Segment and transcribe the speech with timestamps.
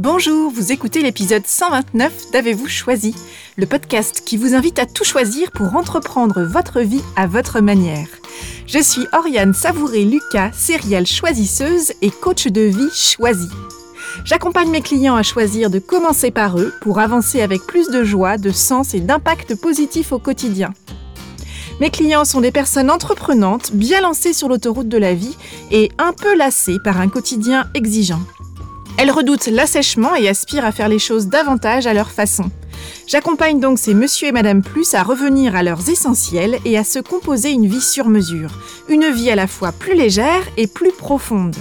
[0.00, 3.16] Bonjour, vous écoutez l'épisode 129 d'Avez-vous choisi,
[3.56, 8.06] le podcast qui vous invite à tout choisir pour entreprendre votre vie à votre manière.
[8.68, 13.50] Je suis Oriane Savouré-Lucas, céréale choisisseuse et coach de vie choisie.
[14.24, 18.38] J'accompagne mes clients à choisir de commencer par eux pour avancer avec plus de joie,
[18.38, 20.72] de sens et d'impact positif au quotidien.
[21.80, 25.36] Mes clients sont des personnes entreprenantes, bien lancées sur l'autoroute de la vie
[25.72, 28.20] et un peu lassées par un quotidien exigeant.
[28.98, 32.50] Elles redoutent l'assèchement et aspirent à faire les choses davantage à leur façon.
[33.06, 36.98] J'accompagne donc ces monsieur et madame plus à revenir à leurs essentiels et à se
[36.98, 38.50] composer une vie sur mesure,
[38.88, 41.54] une vie à la fois plus légère et plus profonde.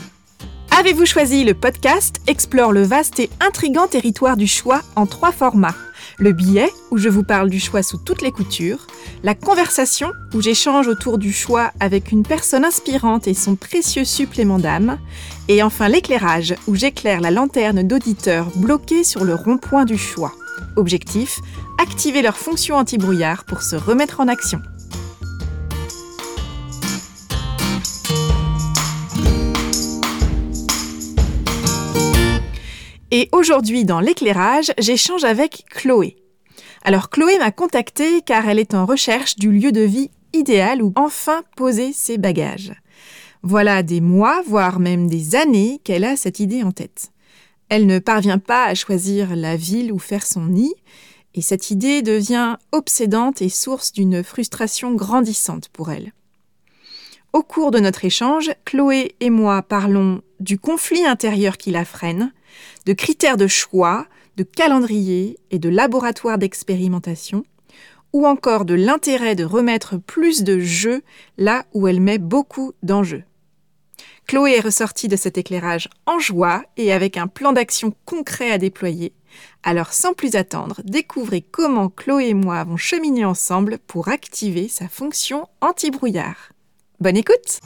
[0.79, 2.17] Avez-vous choisi le podcast?
[2.25, 5.75] Explore le vaste et intrigant territoire du choix en trois formats
[6.19, 8.87] le billet, où je vous parle du choix sous toutes les coutures,
[9.23, 14.59] la conversation, où j'échange autour du choix avec une personne inspirante et son précieux supplément
[14.59, 14.97] d'âme,
[15.47, 20.33] et enfin l'éclairage, où j'éclaire la lanterne d'auditeurs bloqués sur le rond-point du choix.
[20.75, 21.39] Objectif,
[21.81, 24.61] activer leur fonction anti-brouillard pour se remettre en action.
[33.09, 36.17] Et aujourd'hui, dans l'éclairage, j'échange avec Chloé.
[36.83, 40.91] Alors Chloé m'a contactée car elle est en recherche du lieu de vie idéal où
[40.95, 42.73] enfin poser ses bagages.
[43.43, 47.11] Voilà des mois, voire même des années qu'elle a cette idée en tête.
[47.69, 50.73] Elle ne parvient pas à choisir la ville où faire son nid,
[51.33, 56.13] et cette idée devient obsédante et source d'une frustration grandissante pour elle.
[57.31, 62.31] Au cours de notre échange, Chloé et moi parlons du conflit intérieur qui la freine,
[62.85, 67.43] de critères de choix, de calendrier et de laboratoire d'expérimentation,
[68.13, 71.01] ou encore de l'intérêt de remettre plus de jeu
[71.37, 73.23] là où elle met beaucoup d'enjeux.
[74.27, 78.57] Chloé est ressortie de cet éclairage en joie et avec un plan d'action concret à
[78.57, 79.13] déployer.
[79.63, 84.87] Alors sans plus attendre, découvrez comment Chloé et moi avons cheminé ensemble pour activer sa
[84.87, 86.51] fonction anti-brouillard.
[86.99, 87.59] Bonne écoute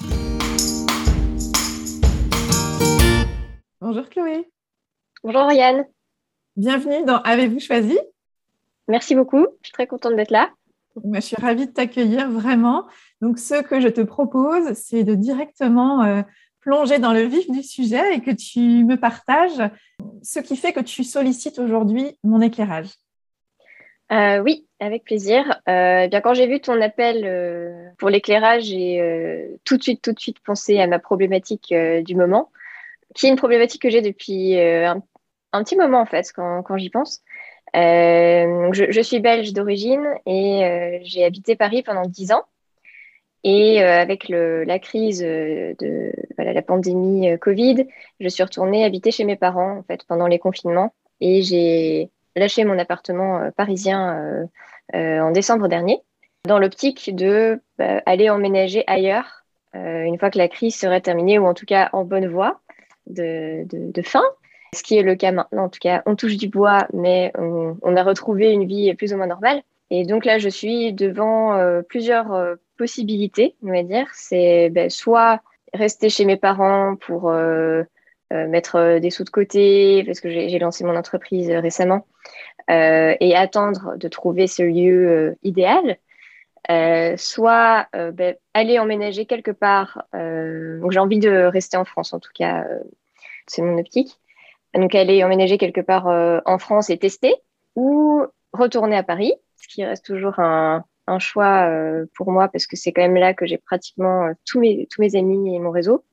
[3.82, 4.48] Bonjour Chloé.
[5.24, 5.86] Bonjour Yann.
[6.56, 8.00] Bienvenue dans Avez-vous choisi?
[8.88, 10.50] Merci beaucoup, je suis très contente d'être là.
[11.14, 12.88] je suis ravie de t'accueillir vraiment.
[13.22, 16.24] Donc, ce que je te propose, c'est de directement euh,
[16.62, 19.62] plonger dans le vif du sujet et que tu me partages
[20.24, 22.90] ce qui fait que tu sollicites aujourd'hui mon éclairage.
[24.12, 25.62] Euh, oui, avec plaisir.
[25.70, 30.20] Euh, bien, quand j'ai vu ton appel pour l'éclairage, j'ai tout de suite, tout de
[30.20, 32.50] suite pensé à ma problématique du moment,
[33.14, 35.04] qui est une problématique que j'ai depuis un
[35.54, 37.22] un petit moment en fait quand, j'y pense.
[37.76, 42.44] Euh, je, suis belge d'origine et euh, j'ai habité Paris pendant dix ans.
[43.44, 47.88] Et euh, avec la crise de la pandémie Covid,
[48.20, 52.64] je suis retournée habiter chez mes parents en fait pendant les confinements et j'ai lâché
[52.66, 54.48] mon appartement parisien
[54.94, 56.02] en décembre dernier
[56.46, 61.48] dans l'optique de bah, aller emménager ailleurs une fois que la crise serait terminée ou
[61.48, 62.62] en tout cas en bonne voie
[63.08, 64.24] de, de fin
[64.74, 67.96] ce qui est le cas maintenant, en tout cas, on touche du bois, mais on,
[67.96, 69.64] a retrouvé une vie plus ou moins normale.
[69.90, 74.08] Et donc là, je suis devant euh, plusieurs euh, possibilités, on va dire.
[74.14, 75.42] C'est ben, soit
[75.74, 77.84] rester chez mes parents pour euh,
[78.30, 82.08] mettre des sous de côté, parce que j'ai lancé mon entreprise récemment,
[82.70, 85.98] et attendre de trouver ce lieu idéal.
[87.18, 90.06] soit ben, aller emménager quelque part.
[90.14, 92.66] donc j'ai envie de rester en France, en tout cas,
[93.48, 94.21] c'est mon optique
[94.80, 97.36] donc aller emménager quelque part euh, en France et tester,
[97.76, 98.24] ou
[98.54, 102.76] retourner à Paris, ce qui reste toujours un, un choix euh, pour moi parce que
[102.76, 105.72] c'est quand même là que j'ai pratiquement euh, tous, mes, tous mes amis et mon
[105.72, 106.06] réseau.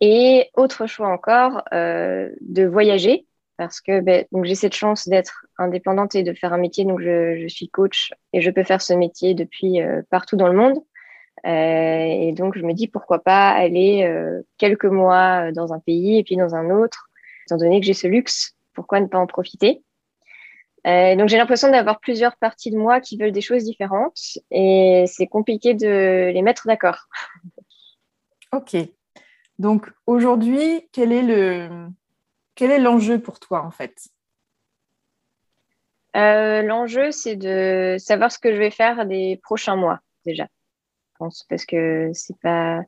[0.00, 3.24] Et autre choix encore, de voyager
[3.56, 6.84] parce que ben, donc j'ai cette chance d'être indépendante et de faire un métier.
[6.84, 9.78] Donc je, je suis coach et je peux faire ce métier depuis
[10.10, 10.76] partout dans le monde.
[11.44, 14.12] et donc je me dis pourquoi pas aller
[14.58, 17.08] quelques mois dans un pays et puis dans un autre
[17.46, 19.82] étant donné que j'ai ce luxe, pourquoi ne pas en profiter?
[20.86, 25.04] Euh, donc j'ai l'impression d'avoir plusieurs parties de moi qui veulent des choses différentes et
[25.06, 27.08] c'est compliqué de les mettre d'accord.
[28.54, 28.76] Ok.
[29.58, 31.88] Donc aujourd'hui, quel est le
[32.54, 33.96] quel est l'enjeu pour toi en fait?
[36.16, 40.44] Euh, L'enjeu, c'est de savoir ce que je vais faire des prochains mois déjà.
[40.44, 42.82] Je pense parce que c'est pas.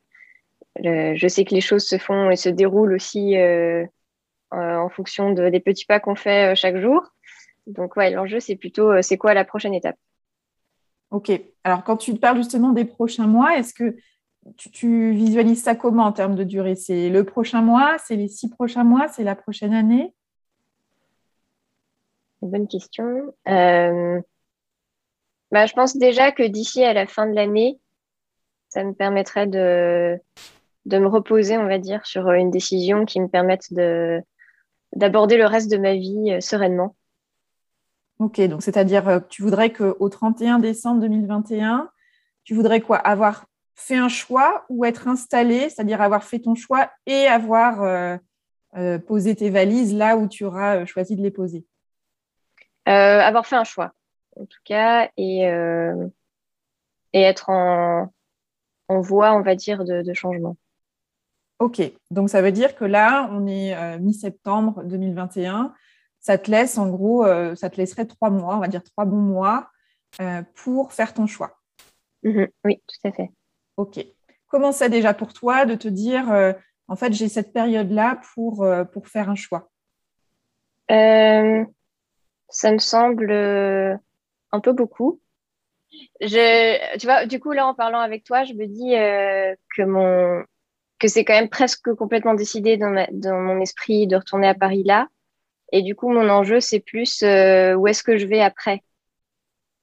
[0.77, 3.87] je sais que les choses se font et se déroulent aussi euh, euh,
[4.55, 7.03] en fonction des petits pas qu'on fait euh, chaque jour.
[7.67, 9.97] Donc, ouais, l'enjeu, c'est plutôt euh, c'est quoi la prochaine étape?
[11.11, 11.31] Ok.
[11.65, 13.97] Alors, quand tu parles justement des prochains mois, est-ce que
[14.73, 16.75] tu, visualises ça comment en termes de durée?
[16.75, 20.13] C'est le prochain mois, c'est les six prochains mois, c'est la prochaine année?
[22.43, 23.35] Bonne question.
[23.49, 24.21] Euh,
[25.51, 27.81] bah, je pense déjà que d'ici à la fin de l'année,
[28.69, 30.21] ça me permettrait de,
[30.85, 34.21] de me reposer, on va dire, sur une décision qui me permette de,
[34.95, 36.97] d'aborder le reste de ma vie euh, sereinement.
[38.19, 41.91] Ok, donc c'est-à-dire que tu voudrais qu'au 31 décembre 2021,
[42.45, 42.97] tu voudrais quoi?
[42.99, 48.21] Avoir fait un choix ou être installé, c'est-à-dire avoir fait ton choix et avoir
[49.09, 51.67] posé tes valises là où tu auras choisi de les poser?
[52.87, 53.93] Euh, avoir fait un choix,
[54.37, 56.07] en tout cas, et, euh,
[57.15, 58.13] et être en,
[58.89, 60.57] en voie, on va dire, de, changement.
[61.59, 61.81] Ok,
[62.11, 65.73] donc ça veut dire que là, on est euh, mi-septembre 2021.
[66.21, 69.21] Ça te laisse, en gros, ça te laisserait trois mois, on va dire trois bons
[69.21, 69.69] mois
[70.55, 71.59] pour faire ton choix.
[72.23, 72.49] Mhm.
[72.65, 73.31] oui, tout à fait.
[73.77, 74.03] Ok.
[74.47, 76.33] Comment c'est déjà pour toi de te dire,
[76.89, 79.69] en fait, j'ai cette période-là pour, pour faire un choix?
[82.55, 83.97] Ça me semble euh,
[84.53, 85.21] un peu beaucoup.
[86.21, 89.83] Je, tu vois, du coup, là, en parlant avec toi, je me dis euh, que
[89.83, 90.45] mon
[91.05, 94.85] que c'est quand même presque complètement décidé dans, dans mon esprit de retourner à Paris
[94.85, 95.09] là.
[95.71, 98.83] Et du coup, mon enjeu, c'est plus euh, où est-ce que je vais après?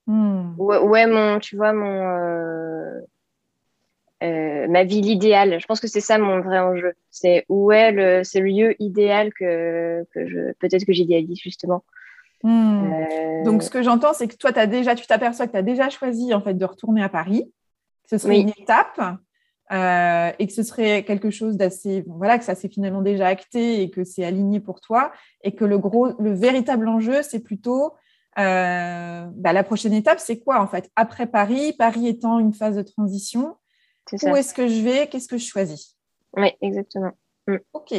[0.08, 0.56] Hmm.
[0.58, 3.02] Où, est mon, tu vois, mon
[4.22, 5.60] ma ville idéale.
[5.60, 6.94] Je pense que c'est ça mon vrai enjeu.
[7.12, 11.84] C'est où est le, c'est le lieu idéal que, que je, peut-être que j'idéalise justement.
[12.42, 12.94] Hmm.
[12.94, 15.62] Euh, Donc, ce que j'entends, c'est que toi, as déjà, tu t'aperçois que tu as
[15.62, 17.52] déjà choisi en fait, de retourner à Paris,
[18.10, 19.00] ce serait une étape
[19.72, 23.82] euh, et que ce serait quelque chose d'assez, voilà, que ça s'est finalement déjà acté
[23.82, 25.12] et que c'est aligné pour toi
[25.44, 27.94] et que le, gros, le véritable enjeu, c'est plutôt
[28.38, 30.90] euh, bah, la prochaine étape, c'est quoi en fait?
[30.96, 33.56] Après Paris, Paris étant une phase de transition,
[34.12, 35.98] où est-ce que je vais Qu'est-ce que je choisis?
[36.36, 37.12] Oui, exactement.
[37.48, 37.58] Mm.
[37.74, 37.94] Ok,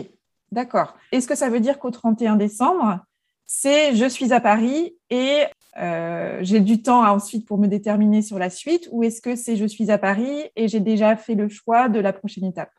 [0.51, 0.97] d'accord.
[1.11, 3.01] Est-ce que ça veut dire qu'au 31 décembre,
[3.47, 5.45] c'est je suis à Paris et
[5.79, 9.57] euh, j'ai du temps ensuite pour me déterminer sur la suite ou est-ce que c'est
[9.57, 12.71] je suis à Paris et j'ai déjà fait le choix de la prochaine étape?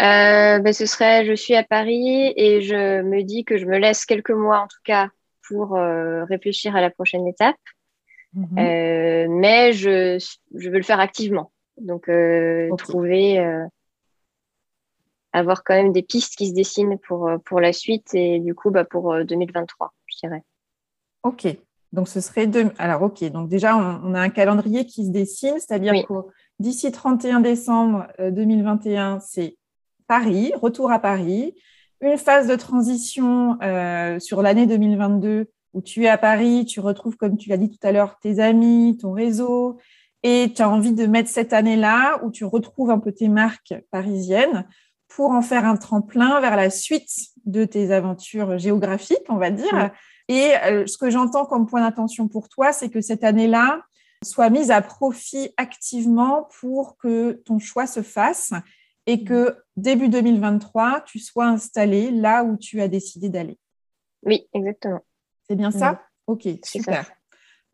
[0.00, 3.78] Euh, ben, Ce serait je suis à Paris et je me dis que je me
[3.78, 5.08] laisse quelques mois en tout cas
[5.48, 7.56] pour euh, réfléchir à la prochaine étape.
[8.34, 8.54] Mhm.
[9.28, 10.18] mais je,
[10.54, 11.52] je, veux le faire activement.
[11.76, 12.08] Donc,
[12.78, 13.38] trouver
[15.32, 18.70] avoir quand même des pistes qui se dessinent pour, pour la suite et du coup
[18.70, 20.42] bah, pour 2023, euh, je dirais.
[21.22, 21.46] Ok,
[21.92, 22.70] donc ce serait deux.
[22.78, 26.14] Alors, ok, donc déjà, on, a un calendrier qui se dessine, c'est-à-dire que
[26.58, 29.56] d'ici 31 décembre 2021, euh, c'est
[30.06, 31.54] Paris, retour à Paris,
[32.00, 33.58] une phase de transition
[34.18, 37.86] sur l'année 2022 où tu es à Paris, tu retrouves, comme tu l'as dit tout
[37.86, 39.78] à l'heure, tes amis, ton réseau,
[40.22, 43.74] et tu as envie de mettre cette année-là où tu retrouves un peu tes marques
[43.90, 44.66] parisiennes
[45.08, 47.10] pour en faire un tremplin vers la suite
[47.44, 49.90] de tes aventures géographiques, on va dire.
[50.32, 53.82] Et euh, ce que j'entends comme point d'attention pour toi, c'est que cette année-là
[54.24, 58.54] soit mise à profit activement pour que ton choix se fasse
[59.06, 63.58] et que début 2023, tu sois installé là où tu as décidé d'aller.
[64.22, 65.00] Oui, exactement.
[65.46, 66.00] C'est bien ça?
[66.26, 67.12] Ok, super.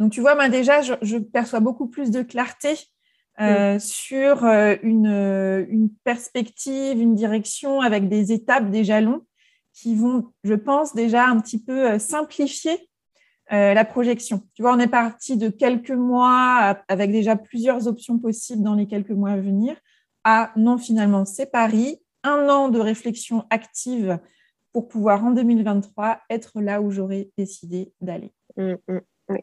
[0.01, 2.75] Donc, tu vois, moi déjà, je, perçois beaucoup plus de clarté
[3.41, 9.23] euh, sur euh, euh, une, perspective, une direction avec des étapes, des jalons
[9.81, 12.89] qui vont, je pense, déjà un petit peu simplifier
[13.51, 14.43] la projection.
[14.55, 18.87] Tu vois, on est parti de quelques mois avec déjà plusieurs options possibles dans les
[18.87, 19.77] quelques mois à venir
[20.25, 24.19] à non, finalement, c'est Paris, un an de réflexion active
[24.73, 28.33] pour pouvoir en 2023 être là où j'aurais décidé d'aller.
[28.57, 28.99] Mmh, mmh.
[29.31, 29.41] oui,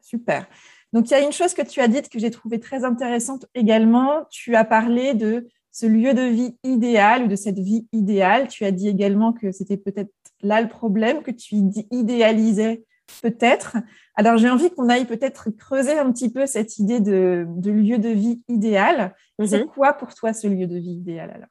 [0.00, 0.46] super.
[0.92, 3.46] Donc, il y a une chose que tu as dite que j'ai trouvé très intéressante
[3.54, 4.24] également.
[4.30, 5.48] Tu as parlé de
[5.78, 8.48] ce lieu de vie idéal ou de cette vie idéale.
[8.48, 10.10] Tu as dit également que c'était peut-être
[10.42, 11.54] là le problème, que tu
[11.92, 12.82] idéalisais
[13.22, 13.76] peut-être.
[14.16, 18.08] Alors, j'ai envie qu'on aille peut-être creuser un petit peu cette idée de, lieu de
[18.08, 19.14] vie idéal.
[19.44, 19.68] C'est mhm.
[19.68, 21.48] quoi pour toi ce lieu de vie idéal alors?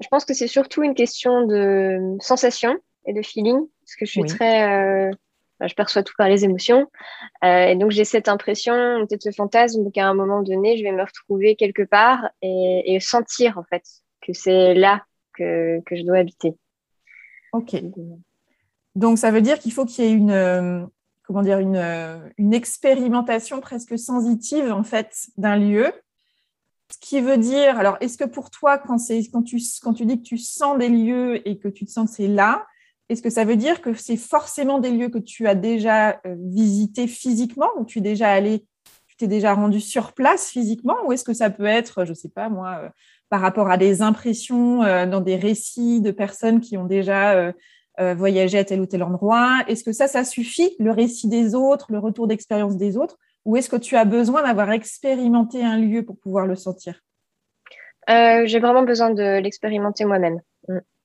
[0.00, 2.76] Je pense que c'est surtout une question de sensation
[3.06, 5.08] et de feeling, parce que je suis très...
[5.08, 5.10] Euh,
[5.60, 6.90] je perçois tout par les émotions.
[7.44, 8.74] Euh, et donc, j'ai cette impression,
[9.06, 13.58] peut-être ce fantasme qu'à un moment donné, je vais me retrouver quelque part et, sentir,
[13.58, 13.82] en fait,
[14.20, 15.04] que c'est là
[15.36, 16.56] que, que, je dois habiter.
[17.52, 17.76] OK.
[18.94, 20.84] Donc, ça veut dire qu'il faut qu'il y ait une, euh,
[21.24, 25.92] comment dire, une, euh, une, expérimentation presque sensitive, en fait, d'un lieu.
[26.90, 28.98] Ce qui veut dire, alors, est-ce que pour toi, quand,
[29.32, 32.10] quand, tu, quand tu dis que tu sens des lieux et que tu te sens
[32.10, 32.66] que c'est là,
[33.08, 36.36] est-ce que ça veut dire que c'est forcément des lieux que tu as déjà euh,
[36.38, 38.64] visités physiquement ou tu es déjà allé,
[39.06, 42.14] tu t'es déjà rendu sur place physiquement ou est-ce que ça peut être, je ne
[42.14, 42.88] sais pas moi, euh,
[43.28, 47.52] par rapport à des impressions euh, dans des récits de personnes qui ont déjà
[48.16, 49.60] voyager à tel ou tel endroit?
[49.68, 53.18] Est-ce que ça, ça suffit, le récit des autres, le retour d'expérience des autres?
[53.44, 57.02] Ou est-ce que tu as besoin d'avoir expérimenté un lieu pour pouvoir le sentir?
[58.08, 60.40] J'ai vraiment besoin de l'expérimenter moi-même.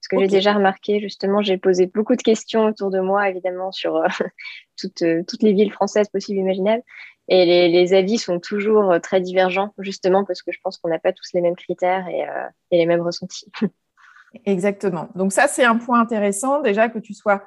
[0.09, 3.97] Que j'ai déjà remarqué, justement, j'ai posé beaucoup de questions autour de moi, évidemment, sur
[3.97, 4.07] euh,
[4.79, 6.83] toutes, euh, toutes, les villes françaises possibles et imaginables.
[7.27, 10.89] Et les, les, avis sont toujours euh, très divergents, justement, parce que je pense qu'on
[10.89, 12.25] n'a pas tous les mêmes critères et,
[12.71, 13.51] et les mêmes ressentis.
[14.45, 15.09] Exactement.
[15.13, 17.43] Donc ça, c'est un point intéressant, déjà, que tu sois,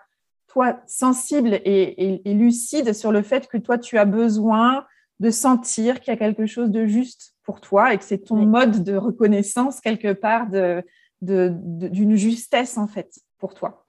[0.47, 4.87] toi, sensible et, et, et lucide sur le fait que toi, tu as besoin
[5.19, 8.37] de sentir qu'il y a quelque chose de juste pour toi et que c'est ton
[8.37, 10.85] mode de reconnaissance quelque part de,
[11.23, 13.85] d'une justesse en fait pour toi.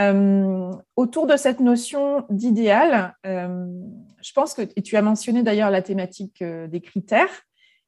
[0.00, 3.66] Euh, autour de cette notion d'idéal, euh,
[4.22, 7.42] je pense que, et tu as mentionné d'ailleurs la thématique euh, des critères,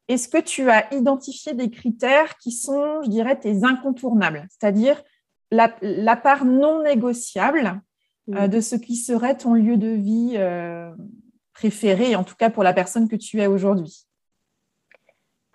[0.09, 5.03] est-ce que tu as identifié des critères qui sont, je dirais, tes incontournables, c'est-à-dire
[5.51, 7.81] la, la, part non négociable
[8.27, 10.39] de ce qui serait ton lieu de vie
[11.53, 14.07] préféré, en tout cas pour la personne que tu es aujourd'hui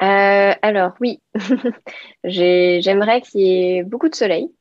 [0.02, 1.22] euh, alors oui,
[2.24, 4.54] j'aimerais qu'il y ait beaucoup de soleil.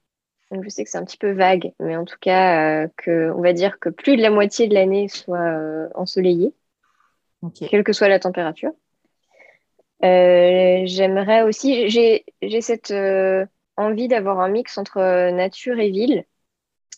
[0.51, 3.33] Donc, je sais que c'est un petit peu vague, mais en tout cas, euh, que,
[3.33, 6.55] on va dire que plus de la moitié de l'année soit euh, ensoleillée,
[7.69, 8.73] quelle que soit la température.
[10.01, 12.25] j'aimerais aussi, j'ai
[12.61, 12.95] cette
[13.77, 16.25] envie d'avoir un mix entre nature et ville,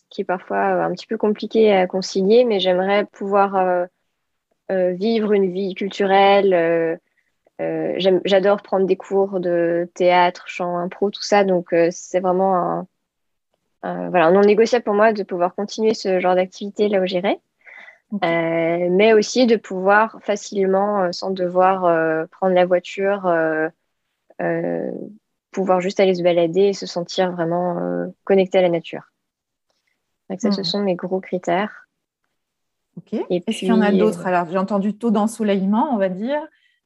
[0.09, 3.87] qui est parfois un petit peu compliqué à concilier, mais j'aimerais pouvoir
[4.69, 6.99] vivre une vie culturelle
[7.59, 7.93] euh,
[8.25, 11.43] j'adore prendre des cours de théâtre, chant, impro, tout ça.
[11.43, 12.87] Donc, euh, c'est vraiment
[13.83, 17.39] un, voilà, non négociable pour moi de pouvoir continuer ce genre d'activité là où j'irai.
[18.23, 21.81] Euh, mais aussi de pouvoir facilement, sans devoir
[22.29, 23.31] prendre la voiture,
[25.51, 29.03] pouvoir juste aller se balader et se sentir vraiment connecté à la nature.
[30.29, 30.65] Donc ça, ce hmm.
[30.65, 31.87] sont mes gros critères.
[32.97, 33.19] Ok.
[33.29, 34.25] Est-ce qu'il y en a d'autres?
[34.25, 36.41] Alors, j'ai entendu taux d'ensoleillement, on va dire.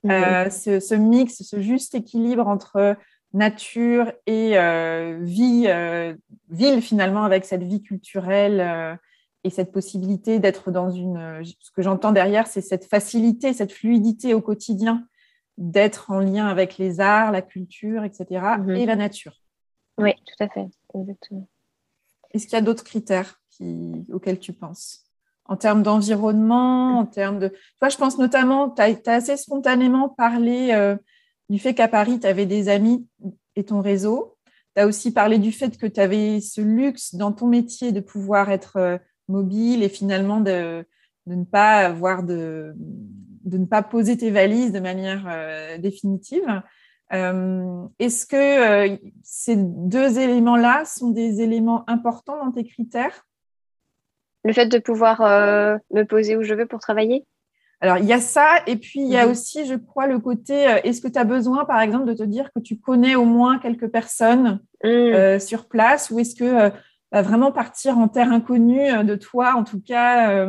[0.05, 2.98] Euh, ce, mix, ce juste équilibre entre
[3.33, 6.13] nature et euh, vie, euh,
[6.50, 9.00] ville finalement, avec cette vie culturelle
[9.43, 11.41] et cette possibilité d'être dans une...
[11.60, 15.07] Ce que j'entends derrière, c'est cette facilité, cette fluidité au quotidien
[15.57, 18.75] d'être en lien avec les arts, la culture, etc., mhm.
[18.75, 19.39] et la nature.
[19.98, 21.48] Oui, tout à fait, exactement.
[22.31, 25.02] Est-ce qu'il y a d'autres critères qui, auxquels tu penses?
[25.45, 27.50] En termes d'environnement, en termes de...
[27.50, 30.95] Tu vois, je pense notamment, tu as, assez spontanément parlé euh,
[31.50, 33.07] du fait qu'à Paris, tu avais des amis
[33.55, 34.38] et ton réseau.
[34.75, 38.00] Tu as aussi parlé du fait que tu avais ce luxe dans ton métier de
[38.00, 38.97] pouvoir être euh,
[39.27, 40.85] mobile et finalement de,
[41.27, 42.73] de, ne pas avoir de,
[43.43, 46.62] de ne pas poser tes valises de manière euh, définitive.
[48.00, 53.27] Est-ce que ces deux éléments-là sont des éléments importants dans tes critères?
[54.43, 57.25] Le fait de pouvoir euh, me poser où je veux pour travailler?
[57.81, 59.31] Alors, il y a ça, et puis il y a mhm.
[59.31, 62.23] aussi, je crois, le côté, euh, est-ce que tu as besoin, par exemple, de te
[62.23, 64.88] dire que tu connais au moins quelques personnes mm.
[64.88, 66.71] euh, sur place, ou est-ce que
[67.12, 70.47] bah, vraiment partir en terre inconnue de toi, en tout cas,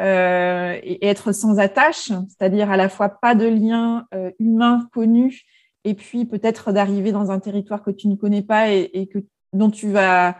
[0.00, 4.06] et, être sans attache, c'est-à-dire à la fois pas de lien
[4.40, 5.42] humain connu,
[5.84, 9.18] et puis peut-être d'arriver dans un territoire que tu ne connais pas et, et que,
[9.52, 10.36] dont tu vas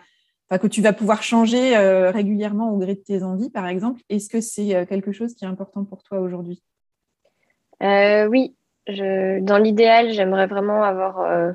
[0.50, 4.00] que tu vas pouvoir changer euh, régulièrement au gré de tes envies, par exemple.
[4.08, 6.62] Est-ce que c'est euh, quelque chose qui est important pour toi aujourd'hui?
[7.82, 8.54] Euh, Oui,
[8.86, 11.54] dans l'idéal, j'aimerais vraiment avoir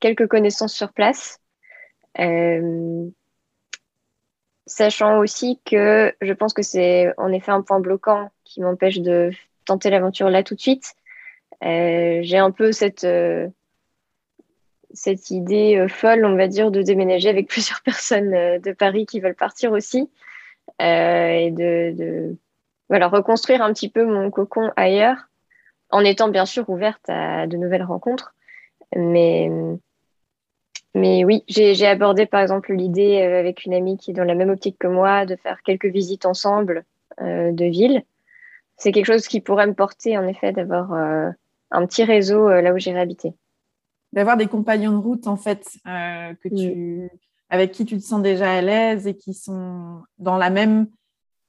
[0.00, 1.40] quelques connaissances sur place.
[4.66, 9.30] sachant aussi que je pense que c'est en effet un point bloquant qui m'empêche de
[9.66, 10.94] tenter l'aventure là tout de suite.
[11.62, 13.06] J'ai un peu cette
[14.94, 19.06] cette idée euh, folle, on va dire, de déménager avec plusieurs personnes euh, de Paris
[19.06, 20.10] qui veulent partir aussi
[20.80, 22.36] euh, et de,
[22.88, 25.28] voilà, reconstruire un petit peu mon cocon ailleurs
[25.90, 28.34] en étant bien sûr ouverte à de nouvelles rencontres.
[28.96, 29.50] Mais,
[30.94, 34.50] mais oui, j'ai abordé par exemple l'idée avec une amie qui est dans la même
[34.50, 36.84] optique que moi de faire quelques visites ensemble
[37.20, 38.02] de villes.
[38.76, 42.78] C'est quelque chose qui pourrait me porter en effet d'avoir un petit réseau là où
[42.78, 43.34] j'irai habiter
[44.14, 47.10] d'avoir des compagnons de route en fait euh, que tu,
[47.50, 50.86] avec qui tu te sens déjà à l'aise et qui sont dans la même,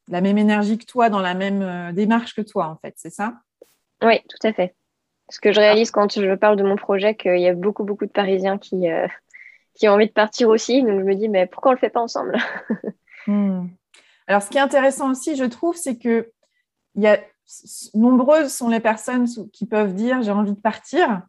[0.07, 3.12] la même énergie que toi, dans la même euh, démarche que toi en fait, c'est
[3.12, 3.36] ça?
[4.03, 4.75] Oui, tout à fait.
[5.29, 8.07] Ce que je réalise quand je parle de mon projet, qu'il y a beaucoup beaucoup
[8.07, 9.07] de Parisiens qui euh,
[9.75, 11.89] qui ont envie de partir aussi, donc je me dis mais pourquoi on le fait
[11.89, 12.38] pas ensemble?
[13.27, 13.69] Hmm.
[14.27, 16.31] Alors ce qui est intéressant aussi, je trouve, c'est que
[16.93, 17.19] il y a
[17.95, 21.24] nombreuses sont les personnes qui peuvent dire j'ai envie de partir,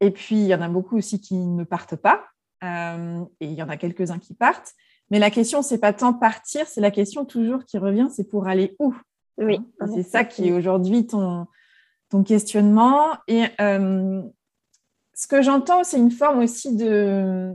[0.00, 2.24] et puis, il y en a beaucoup aussi qui ne partent pas.
[2.64, 4.74] Euh, et il y en a quelques-uns qui partent.
[5.10, 8.46] Mais la question, c'est pas tant partir, c'est la question toujours qui revient, c'est pour
[8.46, 8.94] aller où
[9.38, 9.58] Oui.
[9.80, 11.46] Hein, c'est ça qui est aujourd'hui ton,
[12.10, 13.16] ton questionnement.
[13.26, 14.22] Et euh,
[15.14, 17.54] ce que j'entends, c'est une forme aussi de,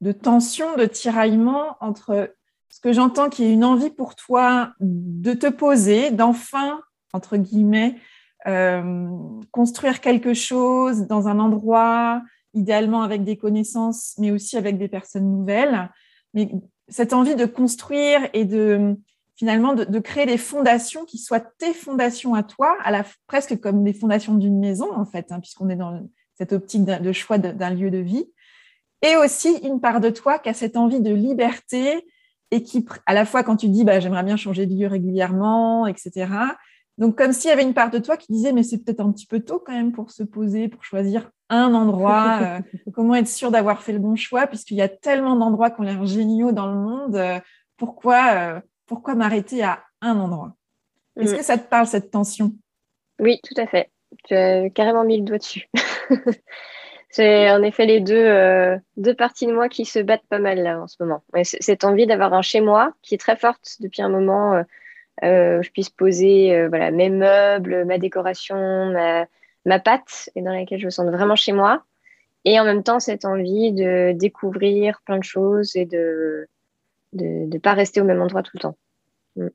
[0.00, 2.34] de tension, de tiraillement entre
[2.70, 6.80] ce que j'entends qui est une envie pour toi de te poser, d'enfin,
[7.12, 7.96] entre guillemets,
[8.44, 12.22] construire quelque chose dans un endroit,
[12.54, 15.90] idéalement avec des connaissances, mais aussi avec des personnes nouvelles.
[16.34, 16.50] Mais
[16.88, 18.96] cette envie de construire et de
[19.36, 23.84] finalement de, créer des fondations qui soient tes fondations à toi, à la, presque comme
[23.84, 27.70] des fondations d'une maison en fait, hein, puisqu'on est dans cette optique de choix d'un
[27.70, 28.26] lieu de vie.
[29.02, 32.04] Et aussi une part de toi qui a cette envie de liberté
[32.50, 35.86] et qui, à la fois quand tu dis bah, j'aimerais bien changer de lieu régulièrement,
[35.86, 36.26] etc.,
[36.98, 39.12] donc, comme s'il y avait une part de toi qui disait, mais c'est peut-être un
[39.12, 42.40] petit peu tôt quand même pour se poser, pour choisir un endroit.
[42.48, 42.60] Euh,
[42.94, 45.84] comment être sûr d'avoir fait le bon choix, puisqu'il y a tellement d'endroits qui ont
[45.84, 47.16] l'air géniaux dans le monde.
[47.16, 47.38] Euh,
[47.76, 50.54] pourquoi, euh, pourquoi m'arrêter à un endroit?
[51.16, 51.36] Est-ce mm.
[51.36, 52.52] que ça te parle, cette tension?
[53.18, 53.90] Oui, tout à fait.
[54.24, 55.68] Tu as carrément mis le doigt dessus.
[57.10, 60.80] C'est en effet les deux, deux parties de moi qui se battent pas mal là
[60.80, 61.22] en ce moment.
[61.42, 64.62] Cette envie d'avoir un chez moi qui est très forte depuis un moment
[65.24, 69.26] euh, je puisse poser euh, voilà, mes meubles, ma décoration, ma,
[69.64, 71.82] ma pâte, et dans laquelle je me sens vraiment chez moi.
[72.44, 76.48] Et en même temps, cette envie de découvrir plein de choses et de
[77.14, 78.76] ne de, pas rester au même endroit tout le temps.
[79.36, 79.48] Mm.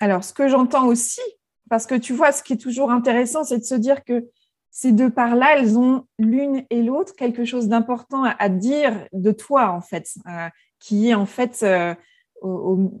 [0.00, 1.22] Alors, ce que j'entends aussi,
[1.70, 4.28] parce que tu vois, ce qui est toujours intéressant, c'est de se dire que
[4.70, 9.70] ces deux parts-là, elles ont l'une et l'autre quelque chose d'important à, dire de toi,
[9.70, 10.48] en fait, euh,
[10.80, 11.96] qui est en fait bah,
[12.42, 12.92] au,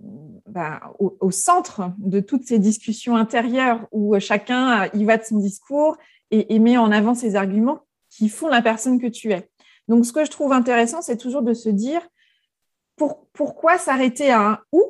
[1.20, 5.96] au, centre de toutes ces discussions intérieures où chacun y va de son discours
[6.30, 9.50] et, met en avant ses arguments qui font la personne que tu es.
[9.88, 12.00] Donc, ce que je trouve intéressant, c'est toujours de se dire
[12.96, 14.82] pour, pourquoi s'arrêter à un où?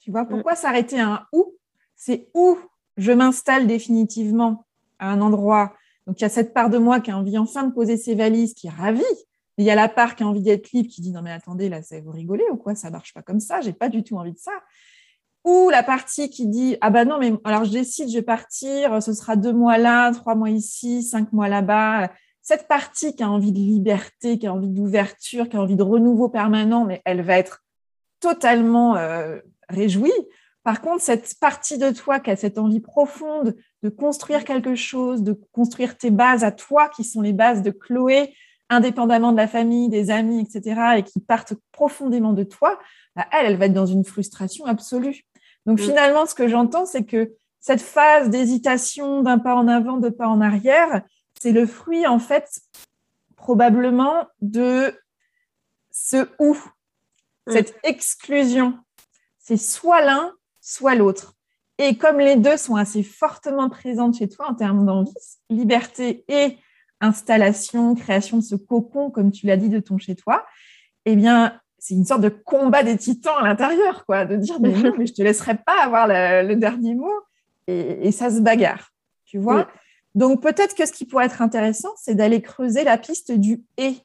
[0.00, 1.54] Tu vois, pourquoi s'arrêter à un où?
[1.94, 2.58] C'est où
[2.96, 4.66] je m'installe définitivement
[4.98, 5.74] à un endroit.
[6.06, 8.14] Donc, il y a cette part de moi qui a envie enfin de poser ses
[8.14, 9.02] valises, qui est ravie
[9.62, 11.68] il y a la part qui a envie d'être libre, qui dit non mais attendez,
[11.68, 12.74] là, vous rigolez ou quoi?
[12.74, 14.52] Ça marche pas comme ça, j'ai pas du tout envie de ça.
[15.44, 19.02] Ou la partie qui dit ah bah non mais alors je décide, je vais partir,
[19.02, 22.10] ce sera deux mois là, trois mois ici, cinq mois là-bas.
[22.42, 25.82] Cette partie qui a envie de liberté, qui a envie d'ouverture, qui a envie de
[25.82, 27.62] renouveau permanent, mais elle va être
[28.18, 30.12] totalement euh, réjouie.
[30.64, 35.22] Par contre, cette partie de toi qui a cette envie profonde de construire quelque chose,
[35.22, 38.34] de construire tes bases à toi, qui sont les bases de Chloé,
[38.72, 42.78] indépendamment de la famille, des amis, etc., et qui partent profondément de toi,
[43.16, 45.24] bah, elle, elle va être dans une frustration absolue.
[45.66, 45.82] Donc mm.
[45.82, 50.26] finalement, ce que j'entends, c'est que cette phase d'hésitation, d'un pas en avant, de pas
[50.26, 51.02] en arrière,
[51.40, 52.48] c'est le fruit, en fait,
[53.36, 54.94] probablement de
[55.90, 56.54] ce ou,
[57.46, 57.52] mm.
[57.52, 58.78] cette exclusion.
[59.38, 61.34] C'est soit l'un, soit l'autre.
[61.78, 65.12] Et comme les deux sont assez fortement présentes chez toi en termes d'envie,
[65.50, 66.58] liberté et
[67.02, 70.46] installation, création de ce cocon, comme tu l'as dit, de ton chez-toi,
[71.04, 74.70] eh bien, c'est une sorte de combat des titans à l'intérieur, quoi, de dire, mais
[74.70, 77.12] non, mais je te laisserai pas avoir le, dernier mot,
[77.66, 78.92] et, ça se bagarre,
[79.24, 79.68] tu vois.
[80.14, 83.96] Donc, peut-être que ce qui pourrait être intéressant, c'est d'aller creuser la piste du et.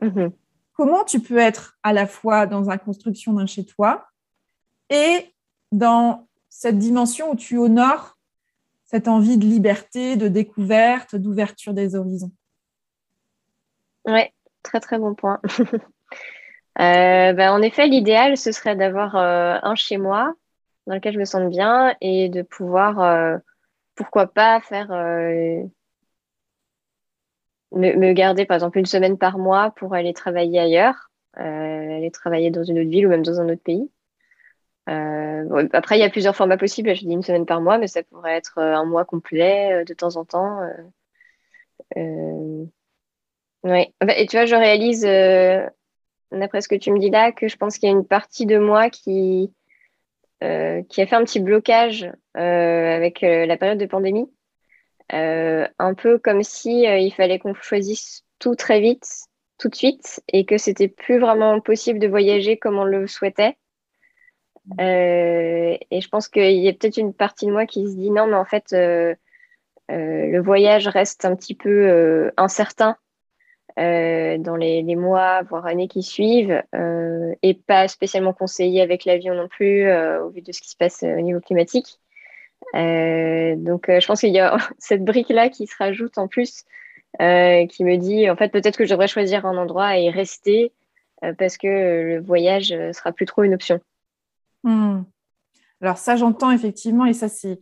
[0.00, 0.32] Mm-hmm.
[0.72, 4.06] Comment tu peux être à la fois dans la construction d'un chez-toi
[4.88, 5.34] et
[5.70, 8.11] dans cette dimension où tu honores
[8.92, 12.30] cette envie de liberté, de découverte, d'ouverture des horizons.
[14.04, 14.22] Oui,
[14.62, 15.40] très très bon point.
[16.80, 20.32] Euh, ben, en effet, l'idéal, ce serait d'avoir euh, un chez moi
[20.86, 23.36] dans lequel je me sente bien et de pouvoir, euh,
[23.94, 24.88] pourquoi pas, faire
[27.72, 32.64] me, garder par exemple une semaine par mois pour aller travailler ailleurs, aller travailler dans
[32.64, 33.90] une autre ville ou même dans un autre pays.
[34.88, 36.94] Euh, après, il y a plusieurs formats possibles.
[36.94, 39.84] Je dis une semaine par mois, mais ça pourrait être euh, un mois complet euh,
[39.84, 40.60] de temps en temps.
[43.64, 43.92] Ouais.
[44.16, 45.02] Et tu vois, je réalise,
[46.32, 48.46] d'après ce que tu me dis là, que je pense qu'il y a une partie
[48.46, 49.52] de moi qui,
[50.40, 54.28] qui a fait un petit blocage avec la période de pandémie.
[55.10, 59.06] un peu comme si il fallait qu'on choisisse tout très vite,
[59.58, 63.56] tout de suite, et que c'était plus vraiment possible de voyager comme on le souhaitait.
[64.80, 68.10] Euh, et je pense qu'il y a peut-être une partie de moi qui se dit
[68.10, 69.14] non, mais en fait, euh,
[69.90, 72.96] euh, le voyage reste un petit peu incertain
[73.76, 76.62] dans les, mois, voire années qui suivent,
[77.42, 81.02] et pas spécialement conseillé avec l'avion non plus, au vu de ce qui se passe
[81.02, 81.98] au niveau climatique.
[82.74, 86.64] donc, je pense qu'il y a cette brique-là qui se rajoute en plus
[87.18, 90.72] qui me dit en fait peut-être que je devrais choisir un endroit et rester
[91.38, 93.80] parce que le voyage sera plus trop une option.
[94.64, 95.02] Hmm.
[95.80, 97.60] Alors ça, j'entends effectivement, et ça, c'est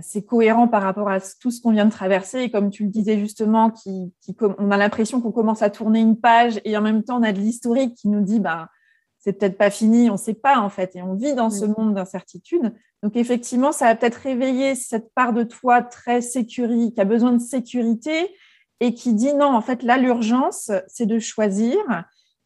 [0.00, 2.40] c'est cohérent par rapport à tout ce qu'on vient de traverser.
[2.40, 6.18] Et comme tu le disais justement, qui, on a l'impression qu'on commence à tourner une
[6.18, 8.70] page et en même temps, on a de l'historique qui nous dit, bah,
[9.18, 10.96] c'est peut-être pas fini, on ne sait pas en fait.
[10.96, 12.72] Et on vit dans ce monde d'incertitude.
[13.02, 17.32] Donc effectivement, ça va peut-être réveiller cette part de toi très sécurisée, qui a besoin
[17.32, 18.34] de sécurité
[18.80, 21.76] et qui dit non, en fait, là, l'urgence, c'est de choisir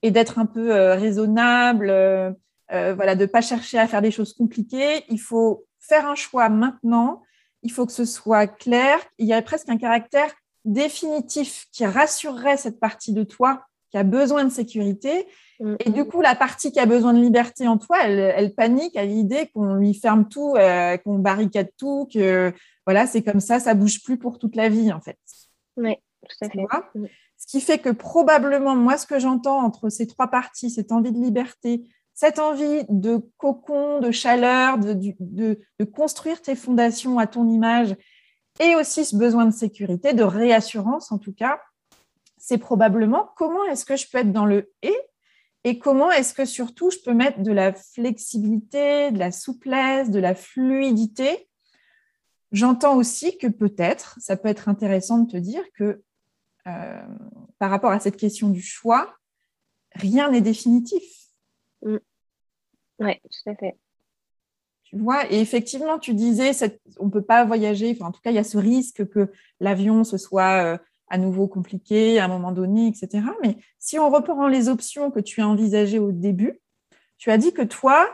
[0.02, 2.30] et d'être un peu euh, raisonnable, euh,
[2.72, 5.04] euh, voilà, de ne pas chercher à faire des choses compliquées.
[5.08, 7.22] Il faut faire un choix maintenant
[7.66, 8.98] il faut que ce soit clair.
[9.18, 10.32] Il y a presque un caractère
[10.64, 15.26] définitif qui rassurerait cette partie de toi qui a besoin de sécurité.
[15.58, 15.74] Mm.
[15.80, 19.04] Et du coup, la partie qui a besoin de liberté en toi, elle, panique à
[19.04, 22.52] l'idée qu'on lui ferme tout, euh, qu'on barricade tout, que
[22.86, 25.18] voilà, c'est comme ça, ça bouge plus pour toute la vie en fait.
[25.76, 25.96] Oui,
[26.28, 26.66] tout à fait.
[26.94, 27.06] Mm.
[27.38, 31.12] Ce qui fait que probablement, moi, ce que j'entends entre ces trois parties, cette envie
[31.12, 31.82] de liberté,
[32.16, 37.94] cette envie de cocon, de chaleur, de, construire tes fondations à ton image
[38.58, 41.60] et aussi ce besoin de sécurité, de réassurance en tout cas,
[42.38, 44.96] c'est probablement comment est-ce que je peux être dans le et
[45.64, 50.20] et comment est-ce que surtout je peux mettre de la flexibilité, de la souplesse, de
[50.20, 51.48] la fluidité.
[52.52, 56.02] J'entends aussi que peut-être, ça peut être intéressant de te dire que
[56.66, 57.02] euh,
[57.58, 59.16] par rapport à cette question du choix,
[59.92, 61.25] rien n'est définitif.
[61.82, 61.96] Mm.
[62.98, 63.76] Oui, tout à fait.
[64.84, 66.52] Tu vois, et effectivement, tu disais,
[67.00, 69.32] on ne peut pas voyager, enfin, en tout cas, il y a ce risque que
[69.58, 73.24] l'avion se soit euh, à nouveau compliqué à un moment donné, etc.
[73.42, 76.60] Mais si on reprend les options que tu as envisagées au début,
[77.18, 78.08] tu as dit que toi,